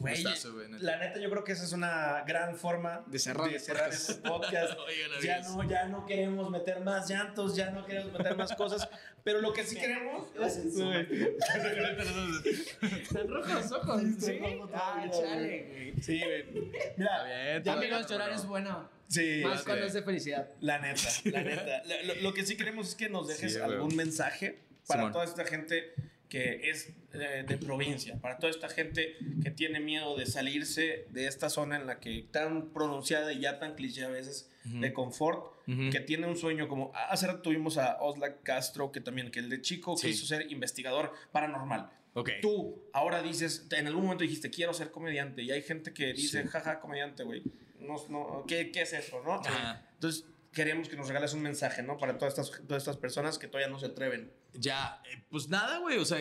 [0.00, 3.48] pues, güey, güey, la neta yo creo que esa es una gran forma De cerrar
[3.48, 3.92] el podcast.
[4.10, 4.78] este podcast.
[4.88, 8.88] Oigan, ya no, ya no queremos meter más llantos, ya no queremos meter más cosas,
[9.22, 10.56] pero lo que sí queremos es...
[12.82, 14.02] Están rojos los ojos.
[14.20, 14.38] Sí,
[14.74, 16.02] Ah, chale, güey.
[16.02, 16.44] Sí, güey.
[16.96, 17.62] Mira, bien.
[17.62, 18.88] Ya amigos, llorar es bueno.
[19.08, 19.64] sí, Más sí.
[19.66, 20.48] cuando es de felicidad.
[20.60, 21.82] La neta, la neta.
[22.04, 23.96] Lo, lo- que sí queremos es que nos dejes Sí, algún güey.
[23.96, 25.12] mensaje para Simón.
[25.12, 25.92] toda esta gente
[26.28, 31.26] que es eh, de provincia, para toda esta gente que tiene miedo de salirse de
[31.26, 35.54] esta zona en la que tan pronunciada y ya tan cliché a veces de confort,
[35.66, 35.88] Ujú.
[35.90, 39.48] que tiene un sueño como hace rato tuvimos a Oslak Castro que también que el
[39.48, 40.08] de chico Sí.
[40.08, 41.90] quiso ser investigador paranormal.
[42.14, 42.30] Ok.
[42.42, 45.42] Tú ahora dices, en algún momento dijiste, quiero ser comediante.
[45.42, 46.48] Y hay gente que dice, Sí.
[46.48, 47.42] jaja, comediante, güey.
[47.80, 49.34] No, no, ¿qué, ¿Qué es eso, no?
[49.34, 49.86] Ajá.
[49.94, 51.96] Entonces, queremos que nos regales un mensaje, ¿no?
[51.96, 54.32] Para todas estas, todas estas personas que todavía no se atreven.
[54.54, 55.98] Ya, eh, pues nada, güey.
[55.98, 56.18] O sea,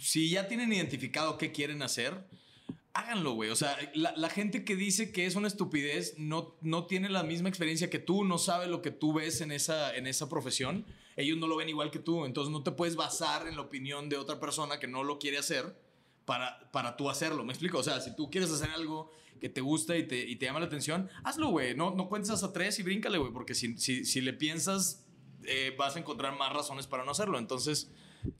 [0.00, 2.26] si ya tienen identificado qué quieren hacer,
[2.92, 3.50] háganlo, güey.
[3.50, 7.22] O sea, la, la gente que dice que es una estupidez no, no tiene la
[7.22, 10.86] misma experiencia que tú, no sabe lo que tú ves en esa, en esa profesión.
[11.16, 12.24] Ellos no lo ven igual que tú.
[12.24, 15.38] Entonces no te puedes basar en la opinión de otra persona que no lo quiere
[15.38, 15.76] hacer
[16.24, 17.44] para, para tú hacerlo.
[17.44, 17.78] ¿Me explico?
[17.78, 20.60] O sea, si tú quieres hacer algo que te gusta y te, y te llama
[20.60, 21.74] la atención, hazlo, güey.
[21.74, 23.32] No, no cuentes hasta tres y bríncale, güey.
[23.32, 25.06] Porque si, si, si le piensas,
[25.44, 27.38] eh, vas a encontrar más razones para no hacerlo.
[27.38, 27.90] Entonces,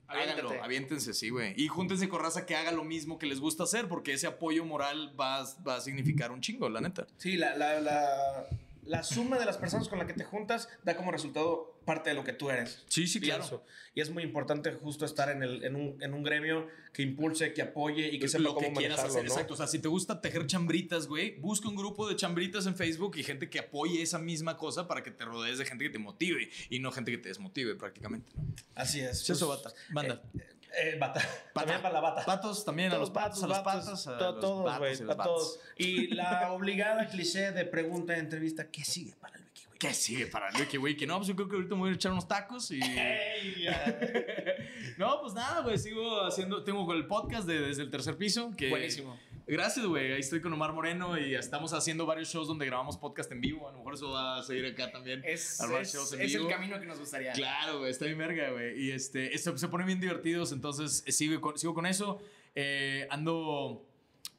[0.07, 0.41] Aviéntate.
[0.43, 1.55] háganlo, aviéntense, sí, güey.
[1.57, 4.65] Y júntense con raza que haga lo mismo que les gusta hacer, porque ese apoyo
[4.65, 7.07] moral va, a- va a significar un chingo, la neta.
[7.17, 8.47] Sí, la, la, la,
[8.91, 12.17] la suma de las personas con las que te juntas da como resultado parte de
[12.17, 12.83] lo que tú eres.
[12.89, 13.65] Sí, sí, claro.
[13.95, 17.53] Y es muy importante justo estar en, el, en, un, en un gremio que impulse,
[17.53, 19.23] que apoye y que sepa lo cómo que quieras hacer.
[19.25, 19.31] ¿no?
[19.31, 19.55] Exacto.
[19.55, 23.17] O sea, si te gusta tejer chambritas, güey, busca un grupo de chambritas en Facebook
[23.17, 25.99] y gente que apoye esa misma cosa para que te rodees de gente que te
[25.99, 28.33] motive y no gente que te desmotive prácticamente.
[28.75, 29.31] Así es.
[29.31, 29.77] Eso, Pues, bata.
[29.91, 30.23] Banda.
[30.37, 30.60] Eh,
[30.99, 31.21] bata.
[31.21, 31.29] Pata.
[31.55, 32.25] También para la bata.
[32.25, 35.61] Patos también, a los patos, a los vatos, patos, a los todos, güey, a todos.
[35.77, 39.79] Y la obligada cliché de pregunta de entrevista, ¿qué sigue para el Vicky, güey?
[39.79, 41.07] ¿Qué sigue para el Wiki Wiki?
[41.07, 42.81] No, pues yo creo que ahorita me voy a echar unos tacos y.
[44.99, 45.79] no, pues nada, güey.
[45.79, 46.63] Sigo haciendo.
[46.65, 48.53] Tengo el podcast de, desde el tercer piso.
[48.57, 49.19] Que, Buenísimo.
[49.51, 50.13] Gracias, güey.
[50.13, 53.69] Ahí estoy con Omar Moreno y estamos haciendo varios shows donde grabamos podcast en vivo.
[53.69, 55.23] A lo mejor eso va a seguir acá también.
[55.25, 57.33] Es, es- shows en es el camino que nos gustaría.
[57.33, 58.81] Claro, güey, está bien verga, güey.
[58.81, 62.21] Y este, esto se ponen bien divertidos, entonces eh, sigo con, sigo con eso.
[62.55, 63.90] Eh, ando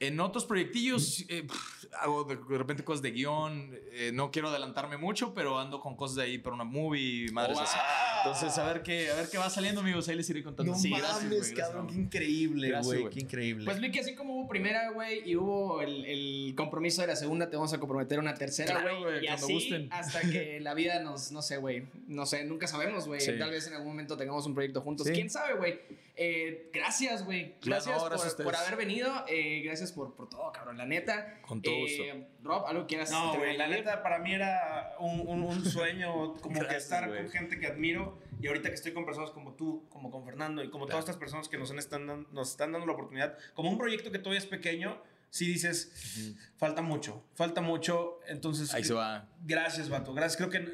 [0.02, 3.74] en otros proyectillos, eh, pff, hago de, de repente cosas de guion.
[3.94, 7.58] eh, no quiero adelantarme mucho, pero ando con cosas de ahí para una movie, madres
[7.60, 7.78] así.
[8.18, 10.08] Entonces, a ver qué, a ver qué va saliendo, amigos.
[10.10, 10.72] Ahí les iré contando.
[10.74, 13.66] No Sí, mames, gracias, güey, cabrón, qué increíble, güey, qué increíble.
[13.66, 17.50] Pues Luiki, así como hubo primera, güey, y hubo el, el compromiso de la segunda,
[17.50, 19.00] te vamos a comprometer a una tercera, güey.
[19.04, 19.88] güey, Y cuando así gusten.
[19.92, 23.22] hasta que la vida nos, no sé, güey, no sé, nunca sabemos, güey.
[23.22, 23.34] Sí.
[23.38, 25.06] Tal vez en algún momento tengamos un proyecto juntos.
[25.08, 25.14] Sí.
[25.14, 25.80] ¿Quién sabe, güey?
[26.24, 27.56] Eh, gracias, güey.
[27.64, 29.12] Gracias, no, gracias por, por haber venido.
[29.28, 31.42] eh, gracias por, por todo, cabrón, la neta.
[31.42, 31.82] Con todo Eh,
[32.14, 32.28] gusto.
[32.44, 36.34] Rob, ¿algo que quieras No, güey, la neta para mí era un, un- un sueño
[36.36, 37.22] como que Gracias, estar güey.
[37.24, 40.64] con gente que admiro y ahorita que estoy con personas como tú, como con Fernando
[40.64, 41.00] y como Claro.
[41.00, 44.12] todas estas personas que nos, han- están, nos están dando la oportunidad, como un proyecto
[44.12, 45.02] que todavía es pequeño,
[45.32, 48.74] sí dices, falta mucho, falta mucho, entonces...
[48.76, 49.28] Ahí se va.
[49.44, 50.70] Gracias, vato, gracias, creo que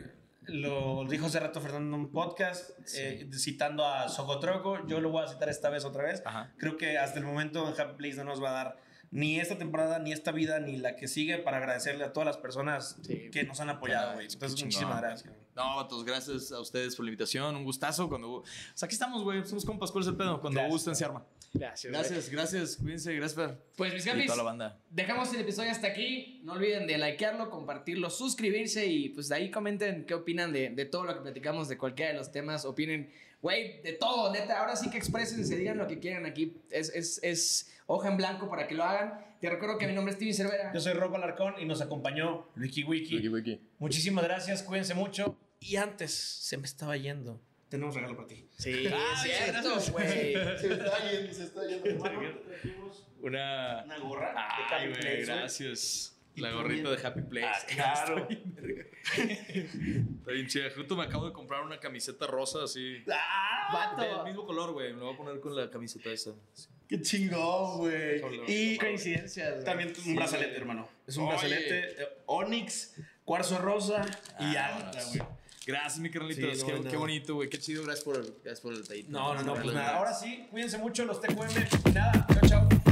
[0.48, 5.24] lo dijo hace rato Fernando en un podcast, eh, citando a Socotroco, yo lo voy
[5.24, 6.54] a citar esta vez otra vez, Ajá.
[6.58, 8.78] creo que hasta el momento Happy Place no nos va a dar
[9.10, 12.38] ni esta temporada, ni esta vida, ni la que sigue para agradecerle a todas las
[12.38, 13.30] personas Sí.
[13.32, 14.28] que nos han apoyado, güey.
[14.30, 15.34] Entonces, muchísimas gracias.
[15.56, 17.56] No, vatos, gracias a ustedes por la invitación.
[17.56, 18.10] Un gustazo.
[18.10, 18.30] Cuando...
[18.32, 18.44] O
[18.76, 19.46] sea, aquí estamos, güey.
[19.46, 19.92] Somos compas.
[19.92, 20.40] ¿Cuál es el pedo?
[20.42, 21.26] Cuando Gracias, gusten, se arma.
[21.54, 21.92] Gracias.
[21.92, 22.78] Gracias, gracias.
[22.78, 23.14] Cuídense.
[23.16, 23.58] Gracias, Fer.
[23.76, 24.80] Pues mis capis, toda la banda.
[24.90, 26.42] dejamos el episodio hasta aquí.
[26.44, 30.86] No olviden de likearlo, compartirlo, suscribirse y pues de ahí comenten qué opinan de, de
[30.86, 32.66] todo lo que platicamos, de cualquiera de los temas.
[32.66, 34.60] Opinen, güey, de todo, neta.
[34.60, 36.58] Ahora sí que expresense, digan lo que quieran aquí.
[36.70, 39.26] Es, es, es hoja en blanco para que lo hagan.
[39.40, 40.74] Te recuerdo que mi nombre es Steven Cervera.
[40.74, 43.62] Yo soy Rob Alarcón y nos acompañó Wiki Wiki.
[43.80, 45.38] Muchísimas gracias, cuídense mucho.
[45.60, 47.42] Y antes, se me estaba yendo.
[47.70, 48.48] Tenemos regalo para ti.
[48.58, 50.08] Sí, es cierto, güey.
[50.58, 51.86] Se está yendo, se está yendo.
[51.90, 52.22] hermano.
[53.22, 53.84] Una.
[53.84, 55.26] Una gorra de Ay, Happy güey, Place, güey.
[55.26, 56.14] gracias.
[56.36, 57.02] Y La gorrita bien.
[57.02, 57.48] de Happy Place.
[57.82, 58.28] Ah, claro.
[59.18, 60.70] Está bien chida.
[60.76, 63.04] Justo me acabo de comprar una camiseta rosa así.
[63.12, 63.96] ¡Ah!
[64.00, 64.94] Del mismo color, güey.
[64.94, 66.32] Me lo voy a poner con la camiseta esa.
[66.88, 68.22] ¡Qué chingón, güey!
[68.48, 69.52] Y Coincidencias.
[69.56, 69.66] güey.
[69.66, 70.88] también un brazalete, hermano.
[71.06, 71.32] Es un Oye.
[71.34, 72.96] brazalete eh, Onyx,
[73.26, 74.06] cuarzo rosa
[74.40, 75.18] y Ah, alta, vámonos.
[75.18, 75.28] güey.
[75.68, 76.60] Gracias, mi carnalitos.
[76.60, 76.90] Sí, qué, no.
[76.90, 77.50] qué bonito, güey.
[77.50, 77.84] Qué chido.
[77.84, 79.12] Gracias por el, gracias por el detallito.
[79.12, 79.98] No, no, no, pues nada.
[79.98, 81.90] Ahora sí, cuídense mucho los TQM.
[81.90, 82.87] Y nada, chao, chao.